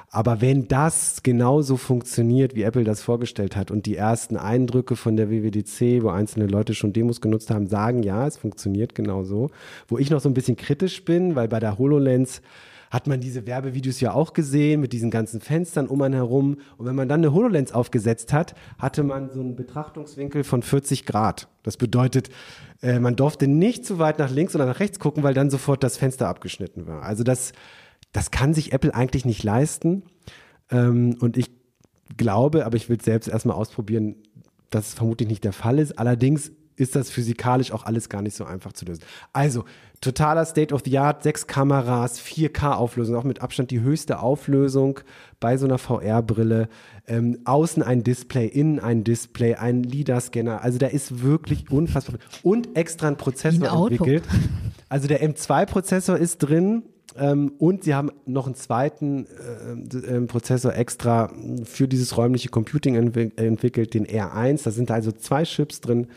Aber 0.09 0.41
wenn 0.41 0.67
das 0.67 1.23
genauso 1.23 1.75
funktioniert, 1.75 2.53
wie 2.53 2.61
Apple 2.61 2.83
das 2.83 3.01
vorgestellt 3.01 3.55
hat 3.55 3.71
und 3.71 3.87
die 3.87 3.95
ersten 3.95 4.37
Eindrücke 4.37 4.95
von 4.95 5.15
der 5.15 5.31
WWDC, 5.31 6.03
wo 6.03 6.09
einzelne 6.09 6.45
Leute 6.45 6.75
schon 6.75 6.93
Demos 6.93 7.19
genutzt 7.19 7.49
haben, 7.49 7.65
sagen, 7.65 8.03
ja, 8.03 8.27
es 8.27 8.37
funktioniert 8.37 8.93
genauso. 8.93 9.49
Wo 9.87 9.97
ich 9.97 10.11
noch 10.11 10.19
so 10.19 10.29
ein 10.29 10.35
bisschen 10.35 10.55
kritisch 10.55 11.03
bin, 11.03 11.35
weil 11.35 11.47
bei 11.47 11.59
der 11.59 11.79
HoloLens 11.79 12.43
hat 12.93 13.07
man 13.07 13.19
diese 13.19 13.47
Werbevideos 13.47 13.99
ja 13.99 14.13
auch 14.13 14.33
gesehen 14.33 14.79
mit 14.79 14.93
diesen 14.93 15.11
ganzen 15.11 15.41
Fenstern 15.41 15.87
um 15.87 16.01
einen 16.01 16.13
herum. 16.13 16.57
Und 16.77 16.85
wenn 16.85 16.95
man 16.95 17.09
dann 17.09 17.21
eine 17.21 17.33
HoloLens 17.33 17.71
aufgesetzt 17.71 18.31
hat, 18.31 18.55
hatte 18.77 19.03
man 19.03 19.31
so 19.31 19.39
einen 19.39 19.55
Betrachtungswinkel 19.55 20.43
von 20.43 20.61
40 20.61 21.05
Grad. 21.05 21.47
Das 21.63 21.77
bedeutet, 21.77 22.29
äh, 22.81 22.99
man 22.99 23.15
durfte 23.15 23.47
nicht 23.47 23.85
zu 23.85 23.99
weit 23.99 24.19
nach 24.19 24.29
links 24.29 24.55
oder 24.55 24.65
nach 24.65 24.79
rechts 24.79 24.99
gucken, 24.99 25.23
weil 25.23 25.33
dann 25.33 25.49
sofort 25.49 25.83
das 25.83 25.97
Fenster 25.97 26.27
abgeschnitten 26.27 26.87
war. 26.87 27.03
Also 27.03 27.23
das 27.23 27.53
das 28.13 28.31
kann 28.31 28.53
sich 28.53 28.71
Apple 28.71 28.95
eigentlich 28.95 29.25
nicht 29.25 29.43
leisten. 29.43 30.03
Ähm, 30.71 31.17
und 31.19 31.35
ich 31.35 31.51
glaube, 32.15 32.65
aber 32.65 32.77
ich 32.77 32.87
will 32.87 32.97
es 32.97 33.05
selbst 33.05 33.27
erstmal 33.27 33.57
ausprobieren, 33.57 34.15
dass 34.69 34.89
es 34.89 34.93
vermutlich 34.93 35.27
nicht 35.27 35.43
der 35.43 35.51
Fall 35.51 35.79
ist. 35.79 35.99
Allerdings 35.99 36.51
ist 36.83 36.95
das 36.95 37.09
physikalisch 37.09 37.71
auch 37.71 37.85
alles 37.85 38.09
gar 38.09 38.21
nicht 38.21 38.35
so 38.35 38.45
einfach 38.45 38.73
zu 38.73 38.85
lösen. 38.85 39.01
Also, 39.31 39.65
totaler 40.01 40.45
State 40.45 40.73
of 40.73 40.81
the 40.85 40.97
Art, 40.97 41.23
sechs 41.23 41.47
Kameras, 41.47 42.19
4K-Auflösung, 42.19 43.15
auch 43.15 43.23
mit 43.23 43.41
Abstand 43.41 43.71
die 43.71 43.81
höchste 43.81 44.19
Auflösung 44.19 44.99
bei 45.39 45.57
so 45.57 45.65
einer 45.65 45.77
VR-Brille. 45.77 46.69
Ähm, 47.07 47.39
außen 47.45 47.81
ein 47.83 48.03
Display, 48.03 48.47
innen 48.47 48.79
ein 48.79 49.03
Display, 49.03 49.55
ein 49.55 49.83
LIDAR-Scanner. 49.83 50.61
Also, 50.61 50.77
da 50.77 50.87
ist 50.87 51.23
wirklich 51.23 51.71
unfassbar. 51.71 52.19
Und 52.43 52.75
extra 52.75 53.07
ein 53.07 53.17
Prozessor 53.17 53.71
ein 53.71 53.91
entwickelt. 53.91 54.23
Also, 54.89 55.07
der 55.07 55.27
M2-Prozessor 55.27 56.17
ist 56.17 56.37
drin. 56.37 56.83
Ähm, 57.15 57.53
und 57.59 57.83
sie 57.83 57.93
haben 57.93 58.11
noch 58.25 58.45
einen 58.45 58.55
zweiten 58.55 59.27
äh, 59.27 59.97
äh, 59.97 60.21
Prozessor 60.21 60.75
extra 60.75 61.31
für 61.63 61.87
dieses 61.87 62.17
räumliche 62.17 62.49
Computing 62.49 62.95
entwick 62.95 63.39
entwickelt, 63.39 63.93
den 63.93 64.07
R1. 64.07 64.63
Da 64.63 64.71
sind 64.71 64.89
also 64.89 65.11
zwei 65.11 65.43
Chips 65.43 65.81
drin. 65.81 66.07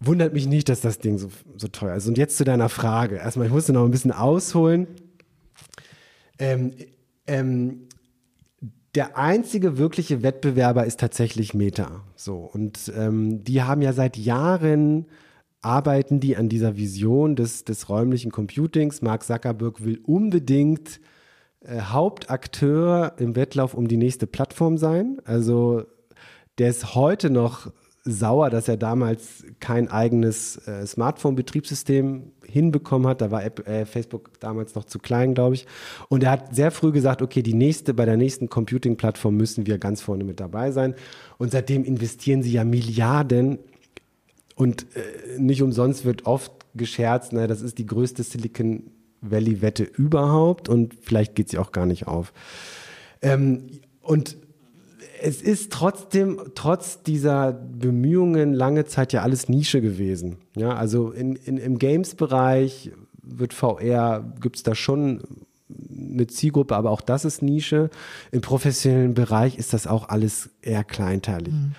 Wundert 0.00 0.34
mich 0.34 0.46
nicht, 0.46 0.68
dass 0.68 0.80
das 0.80 0.98
Ding 0.98 1.18
so, 1.18 1.28
so 1.56 1.68
teuer 1.68 1.96
ist. 1.96 2.06
Und 2.06 2.18
jetzt 2.18 2.36
zu 2.36 2.44
deiner 2.44 2.68
Frage. 2.68 3.16
Erstmal, 3.16 3.46
ich 3.46 3.52
musste 3.52 3.72
noch 3.72 3.84
ein 3.84 3.90
bisschen 3.90 4.12
ausholen. 4.12 4.86
Ähm, 6.38 6.72
ähm, 7.26 7.88
der 8.94 9.18
einzige 9.18 9.78
wirkliche 9.78 10.22
Wettbewerber 10.22 10.86
ist 10.86 11.00
tatsächlich 11.00 11.54
Meta. 11.54 12.02
So 12.14 12.38
und 12.38 12.92
ähm, 12.96 13.44
die 13.44 13.62
haben 13.62 13.82
ja 13.82 13.92
seit 13.92 14.16
Jahren 14.16 15.06
arbeiten 15.60 16.20
die 16.20 16.36
an 16.36 16.48
dieser 16.48 16.76
Vision 16.76 17.36
des, 17.36 17.64
des 17.64 17.88
räumlichen 17.88 18.30
Computings. 18.30 19.02
Mark 19.02 19.24
Zuckerberg 19.24 19.84
will 19.84 20.00
unbedingt 20.04 21.00
äh, 21.60 21.80
Hauptakteur 21.80 23.14
im 23.18 23.36
Wettlauf 23.36 23.74
um 23.74 23.88
die 23.88 23.96
nächste 23.96 24.26
Plattform 24.26 24.78
sein. 24.78 25.18
Also 25.24 25.84
der 26.58 26.70
ist 26.70 26.94
heute 26.94 27.30
noch 27.30 27.72
sauer, 28.06 28.50
dass 28.50 28.68
er 28.68 28.76
damals 28.76 29.44
kein 29.60 29.88
eigenes 29.88 30.56
äh, 30.68 30.86
Smartphone-Betriebssystem 30.86 32.32
hinbekommen 32.44 33.08
hat. 33.08 33.20
Da 33.20 33.30
war 33.30 33.44
App, 33.44 33.66
äh, 33.68 33.84
Facebook 33.84 34.38
damals 34.40 34.74
noch 34.74 34.84
zu 34.84 34.98
klein, 34.98 35.34
glaube 35.34 35.56
ich. 35.56 35.66
Und 36.08 36.22
er 36.22 36.30
hat 36.30 36.54
sehr 36.54 36.70
früh 36.70 36.92
gesagt, 36.92 37.20
okay, 37.20 37.42
die 37.42 37.54
nächste, 37.54 37.92
bei 37.92 38.04
der 38.04 38.16
nächsten 38.16 38.48
Computing-Plattform 38.48 39.36
müssen 39.36 39.66
wir 39.66 39.78
ganz 39.78 40.00
vorne 40.00 40.24
mit 40.24 40.40
dabei 40.40 40.70
sein. 40.70 40.94
Und 41.36 41.50
seitdem 41.50 41.84
investieren 41.84 42.42
sie 42.42 42.52
ja 42.52 42.64
Milliarden. 42.64 43.58
Und 44.54 44.86
äh, 44.94 45.38
nicht 45.38 45.62
umsonst 45.62 46.04
wird 46.04 46.26
oft 46.26 46.52
gescherzt, 46.74 47.32
na, 47.32 47.46
das 47.46 47.60
ist 47.60 47.78
die 47.78 47.86
größte 47.86 48.22
Silicon 48.22 48.84
Valley-Wette 49.20 49.82
überhaupt 49.82 50.68
und 50.68 50.94
vielleicht 51.02 51.34
geht 51.34 51.48
sie 51.48 51.58
auch 51.58 51.72
gar 51.72 51.86
nicht 51.86 52.06
auf. 52.06 52.32
Ähm, 53.22 53.66
und 54.02 54.36
es 55.22 55.42
ist 55.42 55.72
trotzdem, 55.72 56.40
trotz 56.54 57.02
dieser 57.02 57.52
Bemühungen 57.52 58.54
lange 58.54 58.84
Zeit 58.84 59.12
ja 59.12 59.22
alles 59.22 59.48
Nische 59.48 59.80
gewesen. 59.80 60.36
Ja, 60.56 60.74
also 60.74 61.10
in, 61.10 61.36
in, 61.36 61.58
im 61.58 61.78
Games-Bereich 61.78 62.92
wird 63.22 63.52
VR, 63.52 64.24
gibt 64.40 64.56
es 64.56 64.62
da 64.62 64.74
schon 64.74 65.22
eine 65.68 66.26
Zielgruppe, 66.26 66.76
aber 66.76 66.90
auch 66.90 67.00
das 67.00 67.24
ist 67.24 67.42
Nische. 67.42 67.90
Im 68.30 68.40
professionellen 68.40 69.14
Bereich 69.14 69.58
ist 69.58 69.72
das 69.72 69.86
auch 69.86 70.08
alles 70.08 70.50
eher 70.62 70.84
kleinteilig. 70.84 71.52
Mhm. 71.52 71.74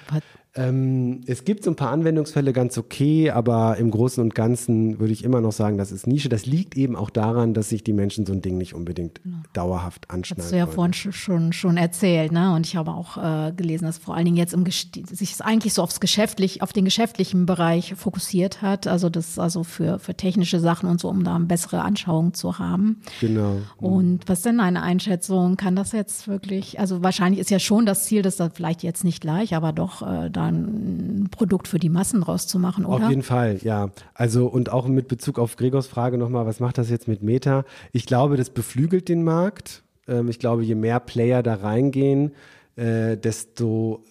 Ähm, 0.57 1.21
es 1.27 1.45
gibt 1.45 1.63
so 1.63 1.71
ein 1.71 1.75
paar 1.75 1.91
Anwendungsfälle 1.91 2.51
ganz 2.51 2.77
okay, 2.77 3.29
aber 3.29 3.77
im 3.77 3.91
Großen 3.91 4.21
und 4.23 4.35
Ganzen 4.35 4.99
würde 4.99 5.13
ich 5.13 5.23
immer 5.23 5.39
noch 5.39 5.51
sagen, 5.51 5.77
das 5.77 5.91
ist 5.91 6.07
Nische. 6.07 6.29
Das 6.29 6.45
liegt 6.45 6.75
eben 6.75 6.95
auch 6.95 7.09
daran, 7.09 7.53
dass 7.53 7.69
sich 7.69 7.83
die 7.83 7.93
Menschen 7.93 8.25
so 8.25 8.33
ein 8.33 8.41
Ding 8.41 8.57
nicht 8.57 8.73
unbedingt 8.73 9.21
genau. 9.23 9.37
dauerhaft 9.53 10.09
anschneiden. 10.09 10.43
Hast 10.43 10.51
du 10.51 10.57
ja 10.57 10.65
wollen. 10.65 10.93
vorhin 10.93 11.13
schon, 11.13 11.53
schon 11.53 11.77
erzählt, 11.77 12.31
ne? 12.31 12.53
Und 12.55 12.65
ich 12.65 12.75
habe 12.75 12.91
auch 12.91 13.17
äh, 13.17 13.51
gelesen, 13.53 13.85
dass 13.85 13.97
vor 13.97 14.15
allen 14.15 14.25
Dingen 14.25 14.37
jetzt 14.37 14.53
im 14.53 14.65
sich 14.65 15.35
eigentlich 15.41 15.73
so 15.73 15.83
aufs 15.83 15.99
geschäftlich, 15.99 16.61
auf 16.61 16.73
den 16.73 16.85
geschäftlichen 16.85 17.45
Bereich 17.45 17.93
fokussiert 17.95 18.61
hat. 18.61 18.87
Also 18.87 19.09
das 19.09 19.37
also 19.39 19.63
für, 19.63 19.99
für 19.99 20.15
technische 20.15 20.59
Sachen 20.59 20.89
und 20.89 20.99
so, 20.99 21.09
um 21.09 21.23
da 21.23 21.35
eine 21.35 21.45
bessere 21.45 21.81
Anschauung 21.81 22.33
zu 22.33 22.59
haben. 22.59 23.01
Genau. 23.21 23.57
Und 23.77 24.27
was 24.27 24.41
denn 24.41 24.59
eine 24.59 24.81
Einschätzung? 24.81 25.55
Kann 25.55 25.75
das 25.75 25.91
jetzt 25.91 26.27
wirklich, 26.27 26.79
also 26.79 27.03
wahrscheinlich 27.03 27.39
ist 27.39 27.51
ja 27.51 27.59
schon 27.59 27.85
das 27.85 28.05
Ziel, 28.05 28.21
dass 28.21 28.37
da 28.37 28.49
vielleicht 28.49 28.83
jetzt 28.83 29.03
nicht 29.03 29.21
gleich, 29.21 29.55
aber 29.55 29.71
doch 29.71 30.01
äh, 30.01 30.29
da 30.29 30.46
ein 30.47 31.29
Produkt 31.31 31.67
für 31.67 31.79
die 31.79 31.89
Massen 31.89 32.23
rauszumachen, 32.23 32.85
oder? 32.85 33.05
Auf 33.05 33.09
jeden 33.09 33.23
Fall, 33.23 33.59
ja. 33.63 33.89
Also 34.13 34.47
und 34.47 34.71
auch 34.71 34.87
mit 34.87 35.07
Bezug 35.07 35.39
auf 35.39 35.55
Gregors 35.55 35.87
Frage 35.87 36.17
nochmal, 36.17 36.45
was 36.45 36.59
macht 36.59 36.77
das 36.77 36.89
jetzt 36.89 37.07
mit 37.07 37.21
Meta? 37.21 37.65
Ich 37.91 38.05
glaube, 38.05 38.37
das 38.37 38.49
beflügelt 38.49 39.09
den 39.09 39.23
Markt. 39.23 39.83
Ähm, 40.07 40.29
ich 40.29 40.39
glaube, 40.39 40.63
je 40.63 40.75
mehr 40.75 40.99
Player 40.99 41.43
da 41.43 41.55
reingehen, 41.55 42.31
äh, 42.75 43.17
desto 43.17 44.03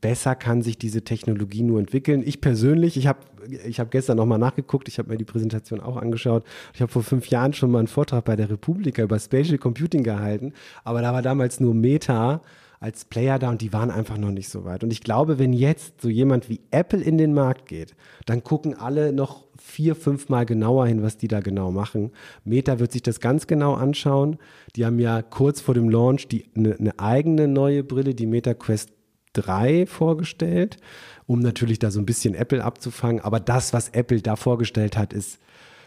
besser 0.00 0.34
kann 0.34 0.62
sich 0.62 0.78
diese 0.78 1.02
Technologie 1.02 1.62
nur 1.62 1.78
entwickeln. 1.78 2.22
Ich 2.24 2.40
persönlich, 2.40 2.96
ich 2.96 3.06
habe 3.06 3.20
ich 3.64 3.80
hab 3.80 3.90
gestern 3.90 4.16
nochmal 4.16 4.38
nachgeguckt, 4.38 4.88
ich 4.88 4.98
habe 4.98 5.10
mir 5.10 5.16
die 5.16 5.24
Präsentation 5.24 5.80
auch 5.80 5.96
angeschaut. 5.96 6.44
Ich 6.74 6.82
habe 6.82 6.92
vor 6.92 7.02
fünf 7.02 7.28
Jahren 7.28 7.52
schon 7.52 7.70
mal 7.70 7.78
einen 7.78 7.88
Vortrag 7.88 8.24
bei 8.24 8.36
der 8.36 8.50
Republika 8.50 9.02
über 9.02 9.18
Spatial 9.18 9.58
Computing 9.58 10.02
gehalten, 10.02 10.52
aber 10.84 11.00
da 11.00 11.12
war 11.12 11.22
damals 11.22 11.60
nur 11.60 11.74
Meta 11.74 12.42
als 12.80 13.04
Player 13.04 13.38
da 13.38 13.50
und 13.50 13.60
die 13.60 13.72
waren 13.72 13.90
einfach 13.90 14.18
noch 14.18 14.30
nicht 14.30 14.48
so 14.48 14.64
weit. 14.64 14.84
Und 14.84 14.92
ich 14.92 15.02
glaube, 15.02 15.38
wenn 15.38 15.52
jetzt 15.52 16.00
so 16.00 16.08
jemand 16.08 16.48
wie 16.48 16.60
Apple 16.70 17.02
in 17.02 17.18
den 17.18 17.34
Markt 17.34 17.66
geht, 17.66 17.96
dann 18.26 18.44
gucken 18.44 18.74
alle 18.74 19.12
noch 19.12 19.46
vier, 19.60 19.96
fünf 19.96 20.28
Mal 20.28 20.46
genauer 20.46 20.86
hin, 20.86 21.02
was 21.02 21.16
die 21.16 21.28
da 21.28 21.40
genau 21.40 21.72
machen. 21.72 22.12
Meta 22.44 22.78
wird 22.78 22.92
sich 22.92 23.02
das 23.02 23.20
ganz 23.20 23.46
genau 23.46 23.74
anschauen. 23.74 24.38
Die 24.76 24.86
haben 24.86 24.98
ja 24.98 25.22
kurz 25.22 25.60
vor 25.60 25.74
dem 25.74 25.88
Launch 25.88 26.28
die, 26.28 26.46
eine, 26.56 26.76
eine 26.76 26.98
eigene 26.98 27.48
neue 27.48 27.82
Brille, 27.82 28.14
die 28.14 28.26
Meta 28.26 28.54
Quest 28.54 28.92
3 29.32 29.86
vorgestellt, 29.86 30.78
um 31.26 31.40
natürlich 31.40 31.78
da 31.78 31.90
so 31.90 32.00
ein 32.00 32.06
bisschen 32.06 32.34
Apple 32.34 32.64
abzufangen. 32.64 33.20
Aber 33.20 33.40
das, 33.40 33.72
was 33.72 33.90
Apple 33.90 34.22
da 34.22 34.36
vorgestellt 34.36 34.96
hat, 34.96 35.12
ist, 35.12 35.38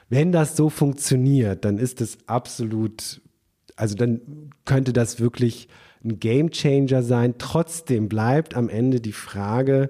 wenn 0.10 0.32
das 0.34 0.58
so 0.58 0.70
funktioniert, 0.70 1.64
dann 1.64 1.78
ist 1.78 2.02
es 2.02 2.18
absolut, 2.28 3.22
also 3.82 3.96
dann 3.96 4.22
könnte 4.64 4.94
das 4.94 5.20
wirklich 5.20 5.68
ein 6.04 6.20
Game 6.20 6.52
Changer 6.52 7.02
sein. 7.02 7.36
Trotzdem 7.40 8.10
bleibt 8.10 8.56
am 8.56 8.70
Ende 8.70 9.02
die 9.02 9.12
Frage, 9.12 9.90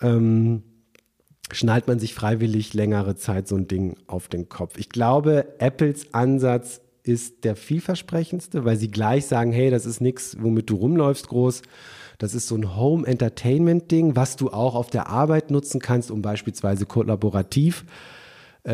ähm, 0.00 0.62
schnallt 1.50 1.88
man 1.88 1.98
sich 1.98 2.14
freiwillig 2.14 2.74
längere 2.74 3.16
Zeit 3.16 3.48
so 3.48 3.56
ein 3.56 3.66
Ding 3.66 3.96
auf 4.06 4.28
den 4.28 4.48
Kopf? 4.48 4.78
Ich 4.78 4.88
glaube, 4.88 5.46
Apples 5.58 6.14
Ansatz 6.14 6.80
ist 7.02 7.42
der 7.42 7.56
vielversprechendste, 7.56 8.64
weil 8.64 8.76
sie 8.76 8.92
gleich 8.92 9.26
sagen, 9.26 9.50
hey, 9.50 9.68
das 9.68 9.84
ist 9.84 10.00
nichts, 10.00 10.36
womit 10.40 10.70
du 10.70 10.76
rumläufst 10.76 11.26
groß. 11.26 11.62
Das 12.18 12.34
ist 12.34 12.46
so 12.46 12.54
ein 12.54 12.76
Home 12.76 13.04
Entertainment 13.04 13.90
Ding, 13.90 14.14
was 14.14 14.36
du 14.36 14.50
auch 14.50 14.76
auf 14.76 14.90
der 14.90 15.08
Arbeit 15.08 15.50
nutzen 15.50 15.80
kannst, 15.80 16.12
um 16.12 16.22
beispielsweise 16.22 16.86
kollaborativ 16.86 17.82
äh, 17.82 18.23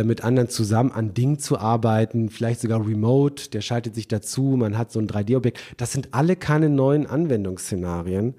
mit 0.05 0.22
anderen 0.22 0.48
zusammen 0.48 0.92
an 0.92 1.14
Dingen 1.14 1.40
zu 1.40 1.59
arbeiten, 1.59 2.29
vielleicht 2.29 2.61
sogar 2.61 2.87
remote, 2.87 3.50
der 3.50 3.61
schaltet 3.61 3.96
sich 3.96 4.07
dazu, 4.07 4.55
man 4.57 4.79
hat 4.79 4.92
so 4.92 5.00
ein 5.00 5.09
3D-Objekt. 5.09 5.59
Das 5.79 5.92
sind 5.92 6.11
alle 6.12 6.37
keine 6.37 6.68
neuen 6.68 7.07
Anwendungsszenarien. 7.09 8.35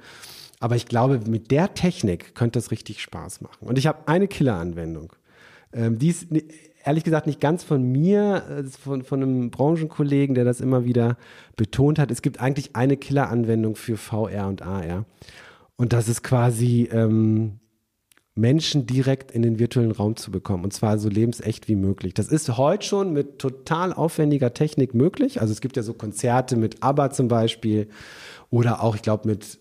Aber 0.62 0.76
ich 0.76 0.86
glaube, 0.86 1.20
mit 1.28 1.52
der 1.52 1.74
Technik 1.74 2.36
könnte 2.36 2.60
das 2.60 2.72
richtig 2.72 3.02
Spaß 3.02 3.42
machen. 3.42 3.68
Und 3.68 3.78
ich 3.78 3.88
habe 3.88 4.08
eine 4.08 4.28
Killer-Anwendung. 4.28 5.12
Ähm, 5.74 5.98
die 5.98 6.10
ist 6.10 6.28
ehrlich 6.84 7.04
gesagt 7.04 7.28
nicht 7.28 7.40
ganz 7.40 7.64
von 7.64 7.84
mir, 7.84 8.44
äh, 8.50 8.64
von, 8.64 9.04
von 9.04 9.22
einem 9.22 9.50
Branchenkollegen, 9.50 10.36
der 10.36 10.46
das 10.46 10.62
immer 10.62 10.86
wieder 10.86 11.18
betont 11.56 12.00
hat. 12.00 12.12
Es 12.12 12.22
gibt 12.22 12.40
eigentlich 12.40 12.76
eine 12.76 12.96
Killer-Anwendung 12.96 13.76
für 13.76 13.98
VR 13.98 14.48
und 14.48 14.62
AR. 14.62 15.06
Und 15.78 15.94
das 15.94 16.08
ist 16.08 16.24
quasi 16.24 16.90
ähm, 16.92 17.60
Menschen 18.34 18.86
direkt 18.86 19.32
in 19.32 19.42
den 19.42 19.60
virtuellen 19.60 19.92
Raum 19.92 20.16
zu 20.16 20.32
bekommen 20.32 20.64
und 20.64 20.72
zwar 20.72 20.98
so 20.98 21.10
lebensecht 21.10 21.68
wie 21.68 21.76
möglich. 21.76 22.14
Das 22.14 22.28
ist 22.28 22.58
heute 22.58 22.86
schon 22.86 23.12
mit 23.12 23.40
total 23.40 23.92
aufwendiger 23.92 24.54
Technik 24.54 24.94
möglich. 24.94 25.42
Also 25.42 25.52
es 25.52 25.60
gibt 25.60 25.76
ja 25.76 25.84
so 25.84 25.94
Konzerte 25.94 26.56
mit 26.56 26.82
ABBA 26.82 27.12
zum 27.12 27.28
Beispiel 27.28 27.90
oder 28.50 28.82
auch, 28.84 28.96
ich 28.96 29.02
glaube, 29.02 29.28
mit, 29.28 29.60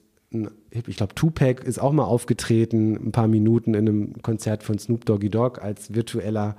ich 0.71 0.97
glaube, 0.97 1.17
Tupac 1.17 1.65
ist 1.65 1.81
auch 1.81 1.93
mal 1.93 2.05
aufgetreten, 2.05 3.09
ein 3.09 3.13
paar 3.13 3.27
Minuten 3.27 3.75
in 3.75 3.89
einem 3.89 4.23
Konzert 4.23 4.63
von 4.63 4.79
Snoop 4.79 5.05
Doggy 5.05 5.31
Dogg 5.31 5.61
als 5.61 5.93
virtueller, 5.93 6.57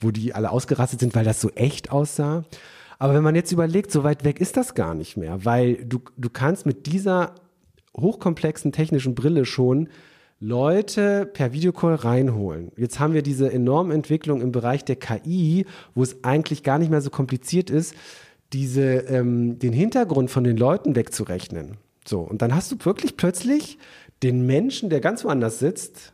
wo 0.00 0.10
die 0.10 0.34
alle 0.34 0.50
ausgerastet 0.50 1.00
sind, 1.00 1.14
weil 1.14 1.24
das 1.24 1.42
so 1.42 1.50
echt 1.50 1.92
aussah. 1.92 2.44
Aber 2.98 3.12
wenn 3.12 3.22
man 3.22 3.34
jetzt 3.34 3.52
überlegt, 3.52 3.90
so 3.90 4.04
weit 4.04 4.24
weg 4.24 4.40
ist 4.40 4.56
das 4.56 4.74
gar 4.74 4.94
nicht 4.94 5.18
mehr, 5.18 5.44
weil 5.44 5.84
du, 5.84 6.00
du 6.16 6.30
kannst 6.30 6.64
mit 6.64 6.86
dieser 6.86 7.34
hochkomplexen 7.94 8.72
technischen 8.72 9.14
Brille 9.14 9.44
schon 9.44 9.90
Leute 10.42 11.24
per 11.24 11.52
Videocall 11.52 11.94
reinholen. 11.94 12.72
Jetzt 12.76 12.98
haben 12.98 13.14
wir 13.14 13.22
diese 13.22 13.52
enorme 13.52 13.94
Entwicklung 13.94 14.40
im 14.40 14.50
Bereich 14.50 14.84
der 14.84 14.96
KI, 14.96 15.66
wo 15.94 16.02
es 16.02 16.24
eigentlich 16.24 16.64
gar 16.64 16.78
nicht 16.78 16.90
mehr 16.90 17.00
so 17.00 17.10
kompliziert 17.10 17.70
ist, 17.70 17.94
diese, 18.52 18.82
ähm, 18.82 19.60
den 19.60 19.72
Hintergrund 19.72 20.32
von 20.32 20.42
den 20.42 20.56
Leuten 20.56 20.96
wegzurechnen. 20.96 21.76
So, 22.04 22.22
und 22.22 22.42
dann 22.42 22.56
hast 22.56 22.72
du 22.72 22.76
wirklich 22.84 23.16
plötzlich 23.16 23.78
den 24.24 24.44
Menschen, 24.44 24.90
der 24.90 25.00
ganz 25.00 25.24
woanders 25.24 25.60
sitzt, 25.60 26.12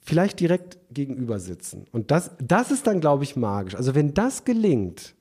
vielleicht 0.00 0.40
direkt 0.40 0.78
gegenüber 0.90 1.38
sitzen. 1.38 1.86
Und 1.92 2.10
das, 2.10 2.32
das 2.42 2.72
ist 2.72 2.88
dann, 2.88 3.00
glaube 3.00 3.22
ich, 3.22 3.36
magisch. 3.36 3.76
Also 3.76 3.94
wenn 3.94 4.14
das 4.14 4.44
gelingt, 4.46 5.14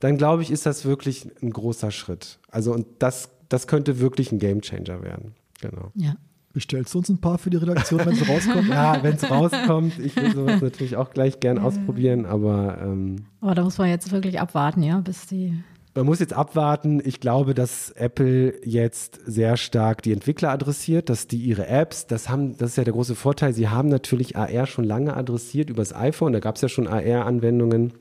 dann 0.00 0.16
glaube 0.16 0.40
ich, 0.40 0.50
ist 0.50 0.64
das 0.64 0.86
wirklich 0.86 1.28
ein 1.42 1.50
großer 1.50 1.90
Schritt. 1.90 2.38
Also 2.50 2.72
und 2.72 2.86
das, 3.00 3.28
das 3.50 3.66
könnte 3.66 4.00
wirklich 4.00 4.32
ein 4.32 4.38
Gamechanger 4.38 5.02
werden. 5.02 5.34
Genau. 5.60 5.92
Ja. 5.94 6.14
Bestellst 6.52 6.94
du 6.94 6.98
uns 6.98 7.08
ein 7.08 7.20
paar 7.20 7.38
für 7.38 7.50
die 7.50 7.58
Redaktion, 7.58 8.00
wenn 8.00 8.14
es 8.14 8.28
rauskommt? 8.28 8.68
ja, 8.70 9.02
wenn 9.02 9.14
es 9.14 9.30
rauskommt. 9.30 9.98
Ich 9.98 10.16
will 10.16 10.34
sowas 10.34 10.62
natürlich 10.62 10.96
auch 10.96 11.10
gleich 11.10 11.40
gern 11.40 11.58
ausprobieren, 11.58 12.24
aber. 12.24 12.78
Ähm, 12.82 13.26
aber 13.40 13.54
da 13.54 13.62
muss 13.64 13.78
man 13.78 13.88
jetzt 13.88 14.10
wirklich 14.10 14.40
abwarten, 14.40 14.82
ja, 14.82 15.00
bis 15.00 15.26
die. 15.26 15.58
Man 15.94 16.06
muss 16.06 16.20
jetzt 16.20 16.32
abwarten. 16.32 17.02
Ich 17.04 17.20
glaube, 17.20 17.54
dass 17.54 17.90
Apple 17.90 18.54
jetzt 18.64 19.20
sehr 19.26 19.56
stark 19.56 20.02
die 20.02 20.12
Entwickler 20.12 20.50
adressiert, 20.50 21.10
dass 21.10 21.26
die 21.26 21.38
ihre 21.38 21.66
Apps, 21.66 22.06
das 22.06 22.28
haben, 22.28 22.56
das 22.56 22.70
ist 22.70 22.76
ja 22.76 22.84
der 22.84 22.92
große 22.92 23.14
Vorteil, 23.14 23.52
sie 23.52 23.68
haben 23.68 23.88
natürlich 23.88 24.36
AR 24.36 24.66
schon 24.66 24.84
lange 24.84 25.16
adressiert 25.16 25.70
übers 25.70 25.94
iPhone, 25.94 26.32
da 26.32 26.40
gab 26.40 26.56
es 26.56 26.62
ja 26.62 26.68
schon 26.68 26.86
AR-Anwendungen, 26.86 27.94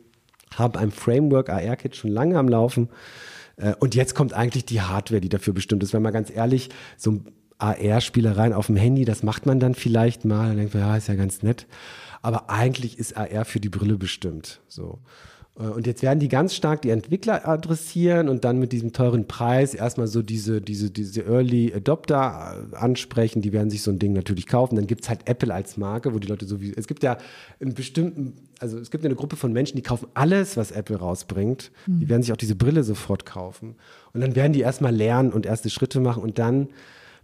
haben 0.55 0.77
ein 0.77 0.91
Framework 0.91 1.49
AR-Kit 1.49 1.95
schon 1.95 2.11
lange 2.11 2.37
am 2.37 2.47
Laufen. 2.47 2.89
Äh, 3.57 3.73
und 3.79 3.95
jetzt 3.95 4.15
kommt 4.15 4.33
eigentlich 4.33 4.65
die 4.65 4.81
Hardware, 4.81 5.19
die 5.21 5.29
dafür 5.29 5.53
bestimmt 5.53 5.83
ist. 5.83 5.93
Wenn 5.93 6.03
man 6.03 6.13
ganz 6.13 6.29
ehrlich, 6.29 6.69
so 6.97 7.11
ein 7.11 7.25
AR-Spielereien 7.57 8.53
auf 8.53 8.67
dem 8.67 8.75
Handy, 8.75 9.05
das 9.05 9.23
macht 9.23 9.45
man 9.45 9.59
dann 9.59 9.75
vielleicht 9.75 10.25
mal 10.25 10.51
und 10.51 10.57
denkt, 10.57 10.73
ja, 10.73 10.95
ist 10.95 11.07
ja 11.07 11.15
ganz 11.15 11.43
nett. 11.43 11.67
Aber 12.21 12.49
eigentlich 12.49 12.99
ist 12.99 13.15
AR 13.17 13.45
für 13.45 13.59
die 13.59 13.69
Brille 13.69 13.97
bestimmt. 13.97 14.59
So. 14.67 14.99
Äh, 15.59 15.63
und 15.63 15.87
jetzt 15.87 16.03
werden 16.03 16.19
die 16.19 16.27
ganz 16.27 16.55
stark 16.55 16.81
die 16.81 16.89
Entwickler 16.89 17.47
adressieren 17.47 18.29
und 18.29 18.45
dann 18.45 18.59
mit 18.59 18.71
diesem 18.71 18.93
teuren 18.93 19.27
Preis 19.27 19.73
erstmal 19.73 20.07
so 20.07 20.21
diese, 20.21 20.61
diese, 20.61 20.89
diese 20.91 21.25
Early 21.25 21.73
Adopter 21.73 22.67
äh, 22.71 22.75
ansprechen. 22.75 23.41
Die 23.41 23.53
werden 23.53 23.69
sich 23.69 23.81
so 23.81 23.91
ein 23.91 23.99
Ding 23.99 24.13
natürlich 24.13 24.47
kaufen. 24.47 24.75
Dann 24.75 24.87
gibt 24.87 25.03
es 25.03 25.09
halt 25.09 25.21
Apple 25.27 25.53
als 25.53 25.77
Marke, 25.77 26.13
wo 26.13 26.19
die 26.19 26.27
Leute 26.27 26.45
so 26.45 26.61
wie. 26.61 26.73
Es 26.75 26.87
gibt 26.87 27.03
ja 27.03 27.17
einen 27.59 27.73
bestimmten, 27.73 28.33
also 28.59 28.77
es 28.77 28.91
gibt 28.91 29.05
eine 29.05 29.15
Gruppe 29.15 29.35
von 29.35 29.53
Menschen, 29.53 29.75
die 29.75 29.83
kaufen 29.83 30.07
alles, 30.13 30.57
was 30.57 30.71
Apple 30.71 30.97
rausbringt. 30.97 31.71
Mhm. 31.85 31.99
Die 31.99 32.09
werden 32.09 32.21
sich 32.23 32.31
auch 32.31 32.37
diese 32.37 32.55
Brille 32.55 32.83
sofort 32.83 33.25
kaufen. 33.25 33.75
Und 34.13 34.21
dann 34.21 34.35
werden 34.35 34.53
die 34.53 34.61
erstmal 34.61 34.95
lernen 34.95 35.31
und 35.31 35.45
erste 35.45 35.69
Schritte 35.69 35.99
machen 35.99 36.23
und 36.23 36.39
dann 36.39 36.69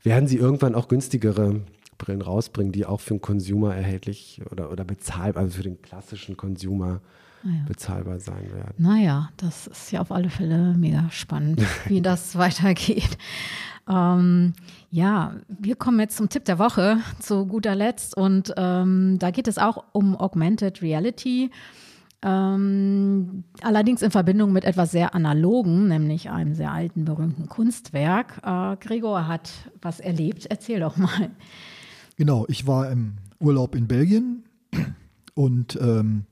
werden 0.03 0.27
sie 0.27 0.37
irgendwann 0.37 0.75
auch 0.75 0.87
günstigere 0.87 1.61
Brillen 1.97 2.21
rausbringen, 2.21 2.71
die 2.71 2.85
auch 2.85 2.99
für 3.01 3.15
den 3.15 3.21
Consumer 3.21 3.75
erhältlich 3.75 4.41
oder, 4.51 4.71
oder 4.71 4.83
bezahlbar, 4.83 5.43
also 5.43 5.57
für 5.57 5.63
den 5.63 5.81
klassischen 5.81 6.35
Consumer 6.37 7.01
Naja. 7.43 7.63
bezahlbar 7.67 8.19
sein 8.19 8.51
werden. 8.53 8.73
Naja, 8.77 9.29
das 9.37 9.67
ist 9.67 9.91
ja 9.91 10.01
auf 10.01 10.11
alle 10.11 10.29
Fälle 10.29 10.73
mega 10.77 11.09
spannend, 11.11 11.61
wie 11.87 12.01
das 12.01 12.37
weitergeht. 12.37 13.17
Ähm, 13.89 14.53
ja, 14.91 15.35
wir 15.47 15.75
kommen 15.75 15.99
jetzt 15.99 16.17
zum 16.17 16.29
Tipp 16.29 16.45
der 16.45 16.57
Woche 16.59 16.97
zu 17.19 17.45
guter 17.45 17.75
Letzt 17.75 18.15
und 18.15 18.53
ähm, 18.57 19.17
da 19.19 19.31
geht 19.31 19.47
es 19.47 19.57
auch 19.57 19.83
um 19.91 20.15
Augmented 20.15 20.81
Reality. 20.81 21.51
Ähm, 22.25 23.43
allerdings 23.61 24.01
in 24.01 24.11
Verbindung 24.11 24.53
mit 24.53 24.63
etwas 24.63 24.91
sehr 24.91 25.13
Analogen, 25.13 25.89
nämlich 25.89 26.29
einem 26.29 26.55
sehr 26.55 26.71
alten, 26.71 27.03
berühmten 27.03 27.49
Kunstwerk. 27.49 28.39
Äh, 28.43 28.77
Gregor 28.77 29.27
hat 29.27 29.51
was 29.81 29.99
erlebt. 29.99 30.45
Erzähl 30.49 30.79
doch 30.79 30.95
mal. 30.95 31.31
Genau, 32.15 32.45
ich 32.47 32.65
war 32.65 32.89
im 32.89 33.15
Urlaub 33.39 33.75
in 33.75 33.87
Belgien 33.87 34.43
und 35.33 35.77
ähm, 35.81 36.25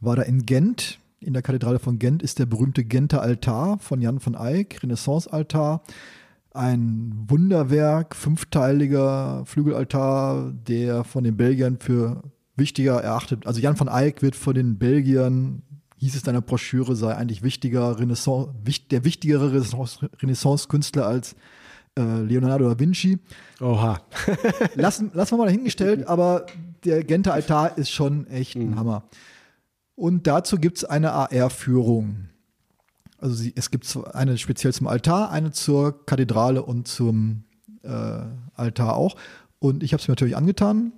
war 0.00 0.16
da 0.16 0.22
in 0.22 0.44
Gent. 0.44 0.98
In 1.20 1.34
der 1.34 1.42
Kathedrale 1.42 1.78
von 1.78 1.98
Gent 1.98 2.22
ist 2.22 2.38
der 2.38 2.46
berühmte 2.46 2.82
Genter 2.82 3.20
Altar 3.22 3.78
von 3.78 4.00
Jan 4.00 4.24
van 4.24 4.34
Eyck, 4.34 4.82
Renaissance-Altar. 4.82 5.82
Ein 6.52 7.26
Wunderwerk, 7.28 8.16
fünfteiliger 8.16 9.44
Flügelaltar, 9.44 10.50
der 10.66 11.04
von 11.04 11.22
den 11.22 11.36
Belgiern 11.36 11.78
für 11.78 12.22
wichtiger 12.60 13.02
erachtet. 13.02 13.44
Also 13.46 13.60
Jan 13.60 13.78
van 13.78 13.88
Eyck 13.88 14.22
wird 14.22 14.36
von 14.36 14.54
den 14.54 14.78
Belgiern, 14.78 15.62
hieß 15.96 16.14
es 16.14 16.22
in 16.22 16.28
einer 16.28 16.40
Broschüre, 16.40 16.94
sei 16.94 17.16
eigentlich 17.16 17.42
wichtiger 17.42 17.98
Renaissance, 17.98 18.48
der 18.92 19.04
wichtigere 19.04 19.52
Renaissance-Künstler 19.52 21.06
als 21.06 21.34
äh, 21.98 22.20
Leonardo 22.22 22.68
da 22.68 22.78
Vinci. 22.78 23.18
Oha. 23.60 24.00
lassen, 24.76 25.10
lassen 25.12 25.32
wir 25.32 25.38
mal 25.38 25.46
dahingestellt, 25.46 26.06
aber 26.06 26.46
der 26.84 27.02
Genter 27.02 27.34
Altar 27.34 27.76
ist 27.76 27.90
schon 27.90 28.28
echt 28.28 28.54
ein 28.54 28.76
Hammer. 28.76 29.04
Und 29.96 30.26
dazu 30.26 30.56
gibt 30.56 30.78
es 30.78 30.84
eine 30.84 31.12
AR-Führung. 31.12 32.28
Also 33.18 33.34
sie, 33.34 33.52
es 33.54 33.70
gibt 33.70 33.98
eine 34.14 34.38
speziell 34.38 34.72
zum 34.72 34.86
Altar, 34.86 35.30
eine 35.30 35.50
zur 35.50 36.06
Kathedrale 36.06 36.62
und 36.62 36.88
zum 36.88 37.44
äh, 37.82 38.22
Altar 38.54 38.96
auch. 38.96 39.16
Und 39.58 39.82
ich 39.82 39.92
habe 39.92 40.00
es 40.00 40.08
mir 40.08 40.12
natürlich 40.12 40.36
angetan. 40.36 40.92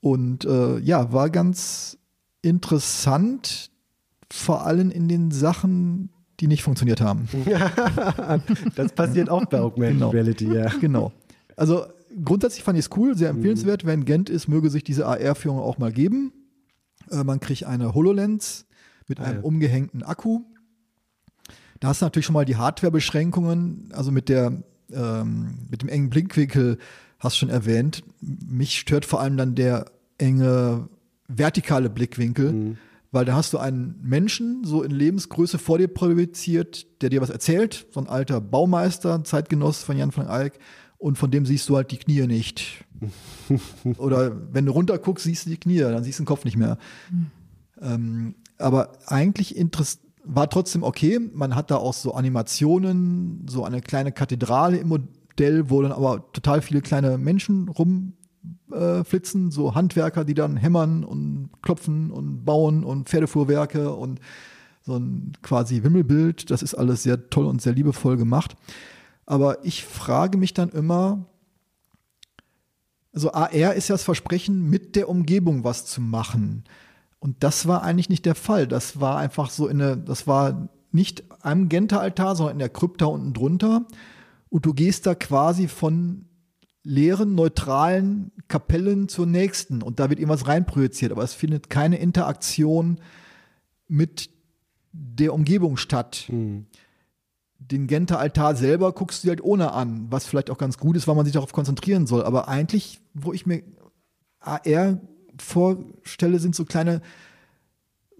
Und 0.00 0.44
äh, 0.44 0.78
ja, 0.78 1.12
war 1.12 1.30
ganz 1.30 1.98
interessant, 2.42 3.70
vor 4.30 4.66
allem 4.66 4.90
in 4.90 5.08
den 5.08 5.30
Sachen, 5.30 6.10
die 6.40 6.46
nicht 6.46 6.62
funktioniert 6.62 7.00
haben. 7.00 7.28
das 8.76 8.92
passiert 8.92 9.28
auch 9.28 9.46
bei 9.46 9.60
Augmented 9.60 9.98
Genau. 9.98 10.10
Reality, 10.10 10.52
ja. 10.52 10.68
Genau. 10.80 11.12
Also 11.56 11.84
grundsätzlich 12.24 12.62
fand 12.62 12.78
ich 12.78 12.86
es 12.86 12.96
cool, 12.96 13.16
sehr 13.16 13.30
empfehlenswert. 13.30 13.84
Wer 13.84 13.94
in 13.94 14.04
Gent 14.04 14.30
ist, 14.30 14.46
möge 14.48 14.70
sich 14.70 14.84
diese 14.84 15.06
AR-Führung 15.06 15.58
auch 15.58 15.78
mal 15.78 15.92
geben. 15.92 16.32
Äh, 17.10 17.24
man 17.24 17.40
kriegt 17.40 17.64
eine 17.64 17.94
HoloLens 17.94 18.66
mit 19.08 19.20
einem 19.20 19.38
ja. 19.38 19.42
umgehängten 19.42 20.02
Akku. 20.02 20.42
Da 21.80 21.88
hast 21.88 22.02
du 22.02 22.06
natürlich 22.06 22.26
schon 22.26 22.34
mal 22.34 22.44
die 22.44 22.56
Hardware-Beschränkungen, 22.56 23.90
also 23.92 24.12
mit 24.12 24.28
der 24.28 24.62
ähm, 24.92 25.58
mit 25.70 25.82
dem 25.82 25.88
engen 25.88 26.10
Blickwinkel 26.10 26.78
hast 27.18 27.36
du 27.36 27.40
schon 27.40 27.50
erwähnt. 27.50 28.02
Mich 28.20 28.78
stört 28.78 29.04
vor 29.04 29.20
allem 29.20 29.36
dann 29.36 29.54
der 29.54 29.86
enge 30.18 30.88
vertikale 31.28 31.90
Blickwinkel, 31.90 32.76
weil 33.10 33.24
da 33.24 33.34
hast 33.34 33.52
du 33.52 33.58
einen 33.58 33.98
Menschen 34.02 34.64
so 34.64 34.82
in 34.82 34.90
Lebensgröße 34.90 35.58
vor 35.58 35.78
dir 35.78 35.88
projiziert, 35.88 36.86
der 37.02 37.10
dir 37.10 37.20
was 37.20 37.30
erzählt, 37.30 37.86
so 37.90 38.00
ein 38.00 38.08
alter 38.08 38.40
Baumeister, 38.40 39.24
Zeitgenoss 39.24 39.82
von 39.82 39.96
Jan 39.96 40.14
van 40.14 40.28
Eyck, 40.28 40.58
und 40.98 41.16
von 41.16 41.30
dem 41.30 41.46
siehst 41.46 41.68
du 41.68 41.76
halt 41.76 41.92
die 41.92 41.96
Knie 41.96 42.26
nicht. 42.26 42.84
Oder 43.98 44.52
wenn 44.52 44.66
du 44.66 44.72
runter 44.72 44.98
guckst, 44.98 45.24
siehst 45.24 45.46
du 45.46 45.50
die 45.50 45.56
Knie, 45.56 45.78
dann 45.78 46.02
siehst 46.02 46.18
du 46.18 46.24
den 46.24 46.26
Kopf 46.26 46.44
nicht 46.44 46.56
mehr. 46.56 46.76
Ähm, 47.80 48.34
aber 48.58 48.92
eigentlich 49.06 49.54
war 50.24 50.50
trotzdem 50.50 50.82
okay. 50.82 51.20
Man 51.32 51.54
hat 51.54 51.70
da 51.70 51.76
auch 51.76 51.94
so 51.94 52.14
Animationen, 52.14 53.46
so 53.48 53.64
eine 53.64 53.80
kleine 53.80 54.10
Kathedrale 54.10 54.78
im 54.78 54.88
Modell, 55.38 55.70
wo 55.70 55.82
dann 55.82 55.92
aber 55.92 56.32
total 56.32 56.62
viele 56.62 56.80
kleine 56.80 57.16
Menschen 57.16 57.68
rumflitzen, 57.68 59.48
äh, 59.48 59.52
so 59.52 59.74
Handwerker, 59.74 60.24
die 60.24 60.34
dann 60.34 60.56
hämmern 60.56 61.04
und 61.04 61.50
klopfen 61.62 62.10
und 62.10 62.44
bauen 62.44 62.82
und 62.82 63.08
Pferdefuhrwerke 63.08 63.94
und 63.94 64.20
so 64.82 64.96
ein 64.96 65.32
quasi 65.42 65.84
Wimmelbild. 65.84 66.50
Das 66.50 66.62
ist 66.62 66.74
alles 66.74 67.04
sehr 67.04 67.30
toll 67.30 67.46
und 67.46 67.62
sehr 67.62 67.72
liebevoll 67.72 68.16
gemacht. 68.16 68.56
Aber 69.26 69.64
ich 69.64 69.84
frage 69.84 70.38
mich 70.38 70.54
dann 70.54 70.70
immer, 70.70 71.26
also 73.12 73.32
AR 73.32 73.74
ist 73.74 73.88
ja 73.88 73.94
das 73.94 74.02
Versprechen, 74.02 74.68
mit 74.68 74.96
der 74.96 75.08
Umgebung 75.08 75.62
was 75.62 75.86
zu 75.86 76.00
machen. 76.00 76.64
Und 77.20 77.44
das 77.44 77.68
war 77.68 77.82
eigentlich 77.82 78.08
nicht 78.08 78.26
der 78.26 78.34
Fall. 78.34 78.66
Das 78.66 79.00
war 79.00 79.18
einfach 79.18 79.50
so 79.50 79.68
in 79.68 79.78
der, 79.78 79.96
das 79.96 80.26
war 80.26 80.68
nicht 80.90 81.22
am 81.42 81.68
Genter-Altar, 81.68 82.34
sondern 82.34 82.54
in 82.54 82.60
der 82.60 82.68
Krypta 82.70 83.06
unten 83.06 83.34
drunter. 83.34 83.86
Und 84.50 84.66
du 84.66 84.74
gehst 84.74 85.06
da 85.06 85.14
quasi 85.14 85.68
von 85.68 86.26
leeren, 86.82 87.34
neutralen 87.34 88.32
Kapellen 88.48 89.08
zur 89.08 89.26
nächsten. 89.26 89.82
Und 89.82 90.00
da 90.00 90.08
wird 90.08 90.18
irgendwas 90.18 90.46
reinprojiziert. 90.46 91.12
Aber 91.12 91.22
es 91.22 91.34
findet 91.34 91.68
keine 91.70 91.98
Interaktion 91.98 92.98
mit 93.88 94.30
der 94.92 95.34
Umgebung 95.34 95.76
statt. 95.76 96.30
Den 97.58 97.86
Genter 97.86 98.18
Altar 98.18 98.56
selber 98.56 98.92
guckst 98.92 99.24
du 99.24 99.28
halt 99.28 99.42
ohne 99.42 99.72
an, 99.72 100.06
was 100.10 100.26
vielleicht 100.26 100.50
auch 100.50 100.58
ganz 100.58 100.78
gut 100.78 100.96
ist, 100.96 101.06
weil 101.06 101.14
man 101.14 101.24
sich 101.24 101.34
darauf 101.34 101.52
konzentrieren 101.52 102.06
soll. 102.06 102.22
Aber 102.22 102.48
eigentlich, 102.48 103.00
wo 103.14 103.32
ich 103.32 103.46
mir 103.46 103.62
AR 104.40 105.00
vorstelle, 105.38 106.38
sind 106.38 106.54
so 106.54 106.64
kleine 106.64 107.02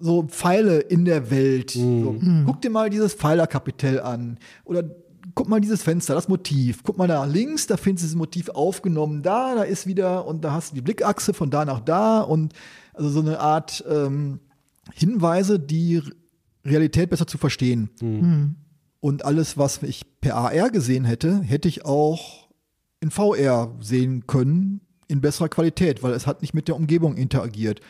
so 0.00 0.24
Pfeile 0.24 0.78
in 0.78 1.04
der 1.04 1.30
Welt. 1.30 1.70
So, 1.72 2.20
guck 2.46 2.60
dir 2.60 2.70
mal 2.70 2.90
dieses 2.90 3.14
Pfeilerkapitell 3.14 4.00
an. 4.00 4.38
Oder 4.64 4.84
guck 5.38 5.48
mal 5.48 5.60
dieses 5.60 5.84
Fenster, 5.84 6.16
das 6.16 6.26
Motiv. 6.26 6.82
Guck 6.82 6.98
mal 6.98 7.06
da 7.06 7.24
links, 7.24 7.68
da 7.68 7.76
findest 7.76 8.02
du 8.02 8.06
dieses 8.06 8.16
Motiv 8.16 8.48
aufgenommen. 8.48 9.22
Da, 9.22 9.54
da 9.54 9.62
ist 9.62 9.86
wieder, 9.86 10.26
und 10.26 10.42
da 10.42 10.50
hast 10.50 10.72
du 10.72 10.74
die 10.74 10.80
Blickachse 10.80 11.32
von 11.32 11.48
da 11.48 11.64
nach 11.64 11.78
da. 11.78 12.22
Und 12.22 12.54
also 12.92 13.08
so 13.08 13.20
eine 13.20 13.38
Art 13.38 13.84
ähm, 13.88 14.40
Hinweise, 14.92 15.60
die 15.60 16.02
Realität 16.64 17.10
besser 17.10 17.28
zu 17.28 17.38
verstehen. 17.38 17.88
Und 18.98 19.24
alles, 19.24 19.56
was 19.56 19.80
ich 19.84 20.20
per 20.20 20.34
AR 20.34 20.70
gesehen 20.70 21.04
hätte, 21.04 21.40
hätte 21.40 21.68
ich 21.68 21.84
auch 21.84 22.48
in 22.98 23.12
VR 23.12 23.76
sehen 23.80 24.26
können, 24.26 24.80
in 25.06 25.20
besserer 25.20 25.48
Qualität, 25.48 26.02
weil 26.02 26.14
es 26.14 26.26
hat 26.26 26.42
nicht 26.42 26.52
mit 26.52 26.66
der 26.66 26.74
Umgebung 26.74 27.16
interagiert. 27.16 27.80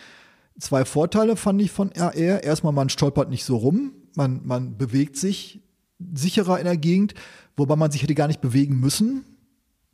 Zwei 0.60 0.84
Vorteile 0.84 1.34
fand 1.34 1.62
ich 1.62 1.70
von 1.70 1.94
AR. 1.94 2.12
Erstmal, 2.14 2.74
man 2.74 2.90
stolpert 2.90 3.30
nicht 3.30 3.44
so 3.44 3.56
rum, 3.56 3.92
man, 4.16 4.42
man 4.44 4.76
bewegt 4.76 5.16
sich 5.16 5.62
sicherer 6.14 6.58
in 6.58 6.64
der 6.64 6.76
Gegend, 6.76 7.14
wobei 7.56 7.76
man 7.76 7.90
sich 7.90 8.02
hätte 8.02 8.14
gar 8.14 8.28
nicht 8.28 8.40
bewegen 8.40 8.78
müssen, 8.78 9.24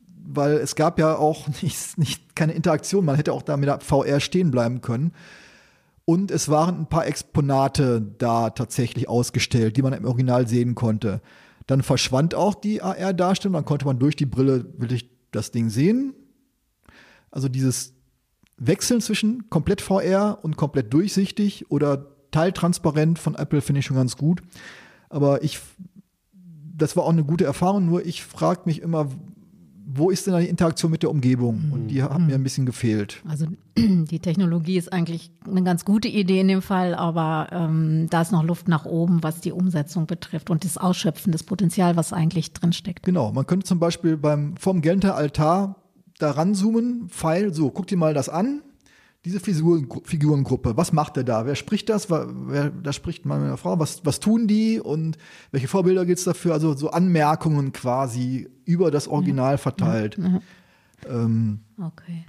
weil 0.07 0.53
es 0.53 0.75
gab 0.75 0.99
ja 0.99 1.17
auch 1.17 1.47
nicht, 1.61 1.97
nicht 1.97 2.35
keine 2.35 2.53
Interaktion. 2.53 3.05
Man 3.05 3.15
hätte 3.15 3.33
auch 3.33 3.41
da 3.41 3.57
mit 3.57 3.67
der 3.67 3.79
VR 3.79 4.19
stehen 4.19 4.51
bleiben 4.51 4.81
können. 4.81 5.11
Und 6.05 6.29
es 6.29 6.49
waren 6.49 6.81
ein 6.81 6.87
paar 6.87 7.07
Exponate 7.07 8.01
da 8.19 8.51
tatsächlich 8.51 9.09
ausgestellt, 9.09 9.75
die 9.75 9.81
man 9.81 9.93
im 9.93 10.05
Original 10.05 10.47
sehen 10.47 10.75
konnte. 10.75 11.19
Dann 11.65 11.81
verschwand 11.81 12.35
auch 12.35 12.53
die 12.53 12.83
AR-Darstellung, 12.83 13.53
dann 13.53 13.65
konnte 13.65 13.85
man 13.85 13.97
durch 13.97 14.15
die 14.15 14.27
Brille 14.27 14.65
wirklich 14.77 15.09
das 15.31 15.49
Ding 15.49 15.69
sehen. 15.69 16.13
Also 17.31 17.49
dieses 17.49 17.93
Wechseln 18.57 19.01
zwischen 19.01 19.49
komplett 19.49 19.81
VR 19.81 20.39
und 20.43 20.57
komplett 20.57 20.93
durchsichtig 20.93 21.71
oder 21.71 22.05
teiltransparent 22.31 23.17
von 23.17 23.35
Apple 23.35 23.61
finde 23.61 23.79
ich 23.79 23.85
schon 23.85 23.97
ganz 23.97 24.15
gut. 24.15 24.41
Aber 25.09 25.43
ich, 25.43 25.59
das 26.77 26.95
war 26.95 27.03
auch 27.03 27.09
eine 27.09 27.23
gute 27.23 27.45
Erfahrung, 27.45 27.85
nur 27.85 28.05
ich 28.05 28.23
frage 28.23 28.61
mich 28.65 28.81
immer, 28.81 29.07
wo 29.87 30.09
ist 30.09 30.25
denn 30.25 30.33
da 30.33 30.39
die 30.39 30.47
Interaktion 30.47 30.91
mit 30.91 31.03
der 31.03 31.11
Umgebung? 31.11 31.71
Und 31.71 31.87
die 31.87 32.01
hat 32.01 32.19
mir 32.19 32.35
ein 32.35 32.43
bisschen 32.43 32.65
gefehlt. 32.65 33.21
Also 33.27 33.45
die 33.77 34.19
Technologie 34.19 34.77
ist 34.77 34.91
eigentlich 34.91 35.31
eine 35.47 35.63
ganz 35.63 35.85
gute 35.85 36.07
Idee 36.07 36.41
in 36.41 36.47
dem 36.47 36.61
Fall, 36.61 36.95
aber 36.95 37.47
ähm, 37.51 38.07
da 38.09 38.21
ist 38.21 38.31
noch 38.31 38.43
Luft 38.43 38.67
nach 38.67 38.85
oben, 38.85 39.23
was 39.23 39.41
die 39.41 39.51
Umsetzung 39.51 40.07
betrifft 40.07 40.49
und 40.49 40.65
das 40.65 40.77
Ausschöpfen 40.77 41.31
des 41.31 41.43
Potenzial, 41.43 41.95
was 41.95 42.13
eigentlich 42.13 42.51
drinsteckt. 42.51 43.03
Genau, 43.03 43.31
man 43.31 43.45
könnte 43.45 43.65
zum 43.65 43.79
Beispiel 43.79 44.17
beim 44.17 44.57
vom 44.57 44.81
Genter 44.81 45.15
Altar 45.15 45.75
da 46.17 46.31
ranzoomen, 46.31 47.09
Pfeil, 47.09 47.53
so, 47.53 47.69
guck 47.69 47.87
dir 47.87 47.97
mal 47.97 48.13
das 48.13 48.29
an. 48.29 48.61
Diese 49.25 49.39
Figuren, 49.39 49.87
Figurengruppe, 50.03 50.77
was 50.77 50.93
macht 50.93 51.15
der 51.15 51.23
da? 51.23 51.45
Wer 51.47 51.55
spricht 51.55 51.89
das? 51.89 52.09
Wer, 52.11 52.27
wer, 52.31 52.69
da 52.69 52.93
spricht 52.93 53.25
man 53.25 53.39
mit 53.39 53.47
einer 53.47 53.57
Frau. 53.57 53.79
Was, 53.79 54.05
was 54.05 54.19
tun 54.19 54.47
die? 54.47 54.79
Und 54.79 55.17
welche 55.51 55.67
Vorbilder 55.67 56.05
gibt 56.05 56.19
es 56.19 56.25
dafür? 56.25 56.53
Also 56.53 56.75
so 56.75 56.91
Anmerkungen 56.91 57.73
quasi 57.73 58.47
über 58.65 58.91
das 58.91 59.07
Original 59.07 59.57
verteilt. 59.57 60.17
Ähm, 61.09 61.59
Okay. 61.81 62.25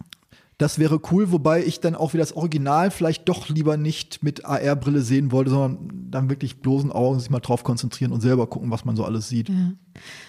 das 0.58 0.78
wäre 0.78 1.00
cool, 1.12 1.30
wobei 1.32 1.62
ich 1.64 1.80
dann 1.80 1.94
auch 1.94 2.14
wieder 2.14 2.22
das 2.22 2.32
Original 2.34 2.90
vielleicht 2.90 3.28
doch 3.28 3.48
lieber 3.48 3.76
nicht 3.76 4.22
mit 4.22 4.44
AR-Brille 4.44 5.02
sehen 5.02 5.30
wollte, 5.32 5.50
sondern 5.50 6.10
dann 6.10 6.30
wirklich 6.30 6.62
bloßen 6.62 6.90
Augen 6.92 7.20
sich 7.20 7.28
mal 7.30 7.40
drauf 7.40 7.62
konzentrieren 7.62 8.10
und 8.12 8.22
selber 8.22 8.46
gucken, 8.46 8.70
was 8.70 8.84
man 8.86 8.96
so 8.96 9.04
alles 9.04 9.28
sieht. 9.28 9.48
Ja. 9.50 9.72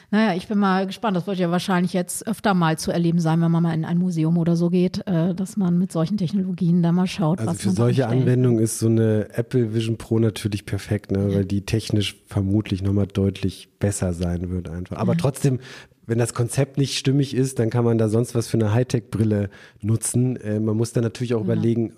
Naja, 0.09 0.35
ich 0.35 0.47
bin 0.47 0.57
mal 0.57 0.87
gespannt. 0.87 1.17
Das 1.17 1.27
wird 1.27 1.37
ja 1.37 1.51
wahrscheinlich 1.51 1.91
jetzt 1.91 2.25
öfter 2.27 2.53
mal 2.53 2.77
zu 2.77 2.91
erleben 2.91 3.19
sein, 3.19 3.41
wenn 3.41 3.51
man 3.51 3.61
mal 3.61 3.73
in 3.73 3.83
ein 3.83 3.97
Museum 3.97 4.37
oder 4.37 4.55
so 4.55 4.69
geht, 4.69 5.05
äh, 5.05 5.35
dass 5.35 5.57
man 5.57 5.77
mit 5.77 5.91
solchen 5.91 6.17
Technologien 6.17 6.81
da 6.81 6.93
mal 6.93 7.07
schaut. 7.07 7.39
Also 7.39 7.51
was 7.51 7.61
für 7.61 7.71
solche. 7.71 8.07
Anwendungen 8.07 8.59
ist 8.59 8.79
so 8.79 8.87
eine 8.87 9.27
Apple 9.33 9.73
Vision 9.73 9.97
Pro 9.97 10.19
natürlich 10.19 10.65
perfekt, 10.65 11.11
ne? 11.11 11.33
weil 11.33 11.45
die 11.45 11.61
technisch 11.61 12.15
vermutlich 12.27 12.81
nochmal 12.81 13.07
deutlich 13.07 13.67
besser 13.79 14.13
sein 14.13 14.49
wird 14.49 14.69
einfach. 14.69 14.95
Aber 14.95 15.17
trotzdem, 15.17 15.59
wenn 16.05 16.19
das 16.19 16.33
Konzept 16.33 16.77
nicht 16.77 16.97
stimmig 16.97 17.35
ist, 17.35 17.59
dann 17.59 17.69
kann 17.69 17.83
man 17.83 17.97
da 17.97 18.07
sonst 18.07 18.33
was 18.33 18.47
für 18.47 18.57
eine 18.57 18.73
Hightech-Brille 18.73 19.49
nutzen. 19.81 20.37
Äh, 20.37 20.61
man 20.61 20.77
muss 20.77 20.93
dann 20.93 21.03
natürlich 21.03 21.33
auch 21.33 21.41
überlegen, 21.41 21.89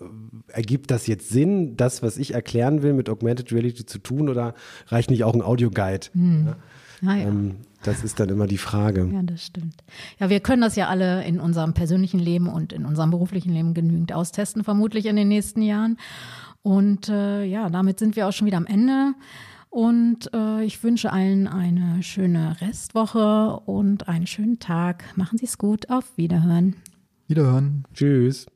äh, 0.48 0.54
ergibt 0.54 0.90
das 0.90 1.06
jetzt 1.06 1.30
Sinn, 1.30 1.78
das, 1.78 2.02
was 2.02 2.18
ich 2.18 2.34
erklären 2.34 2.82
will, 2.82 2.94
mit 2.94 3.08
Augmented 3.08 3.52
Reality 3.52 3.86
zu 3.86 4.00
tun 4.00 4.30
oder 4.30 4.56
reicht 4.88 5.12
nicht 5.12 5.24
auch 5.24 5.36
ein 5.36 5.44
Audioguide? 5.44 6.08
Naja. 7.02 7.28
Ähm, 7.28 7.56
das 7.84 8.04
ist 8.04 8.20
dann 8.20 8.30
immer 8.30 8.48
die 8.48 8.58
Frage. 8.58 9.10
Ja, 9.12 9.22
das 9.24 9.46
stimmt. 9.46 9.84
Ja, 10.20 10.30
wir 10.30 10.40
können 10.40 10.62
das 10.62 10.76
ja 10.76 10.88
alle 10.88 11.24
in 11.26 11.40
unserem 11.40 11.74
persönlichen 11.74 12.20
Leben 12.20 12.48
und 12.48 12.74
in 12.74 12.86
unserem 12.86 13.12
beruflichen 13.12 13.54
Leben 13.54 13.74
genügend 13.74 14.14
austesten, 14.14 14.64
vermutlich 14.64 15.06
in 15.06 15.16
den 15.16 15.28
nächsten 15.28 15.62
Jahren. 15.62 15.98
Und 16.62 17.10
äh, 17.10 17.44
ja, 17.46 17.70
damit 17.70 18.00
sind 18.00 18.16
wir 18.16 18.28
auch 18.28 18.34
schon 18.34 18.48
wieder 18.48 18.58
am 18.58 18.66
Ende. 18.66 19.14
Und 19.70 20.34
äh, 20.34 20.64
ich 20.64 20.84
wünsche 20.84 21.14
allen 21.14 21.48
eine 21.48 22.02
schöne 22.02 22.60
Restwoche 22.60 23.60
und 23.66 24.08
einen 24.08 24.28
schönen 24.28 24.60
Tag. 24.60 25.04
Machen 25.16 25.38
Sie 25.38 25.46
es 25.46 25.58
gut. 25.58 25.90
Auf 25.90 26.18
Wiederhören. 26.18 26.76
Wiederhören. 27.28 27.84
Tschüss. 27.94 28.48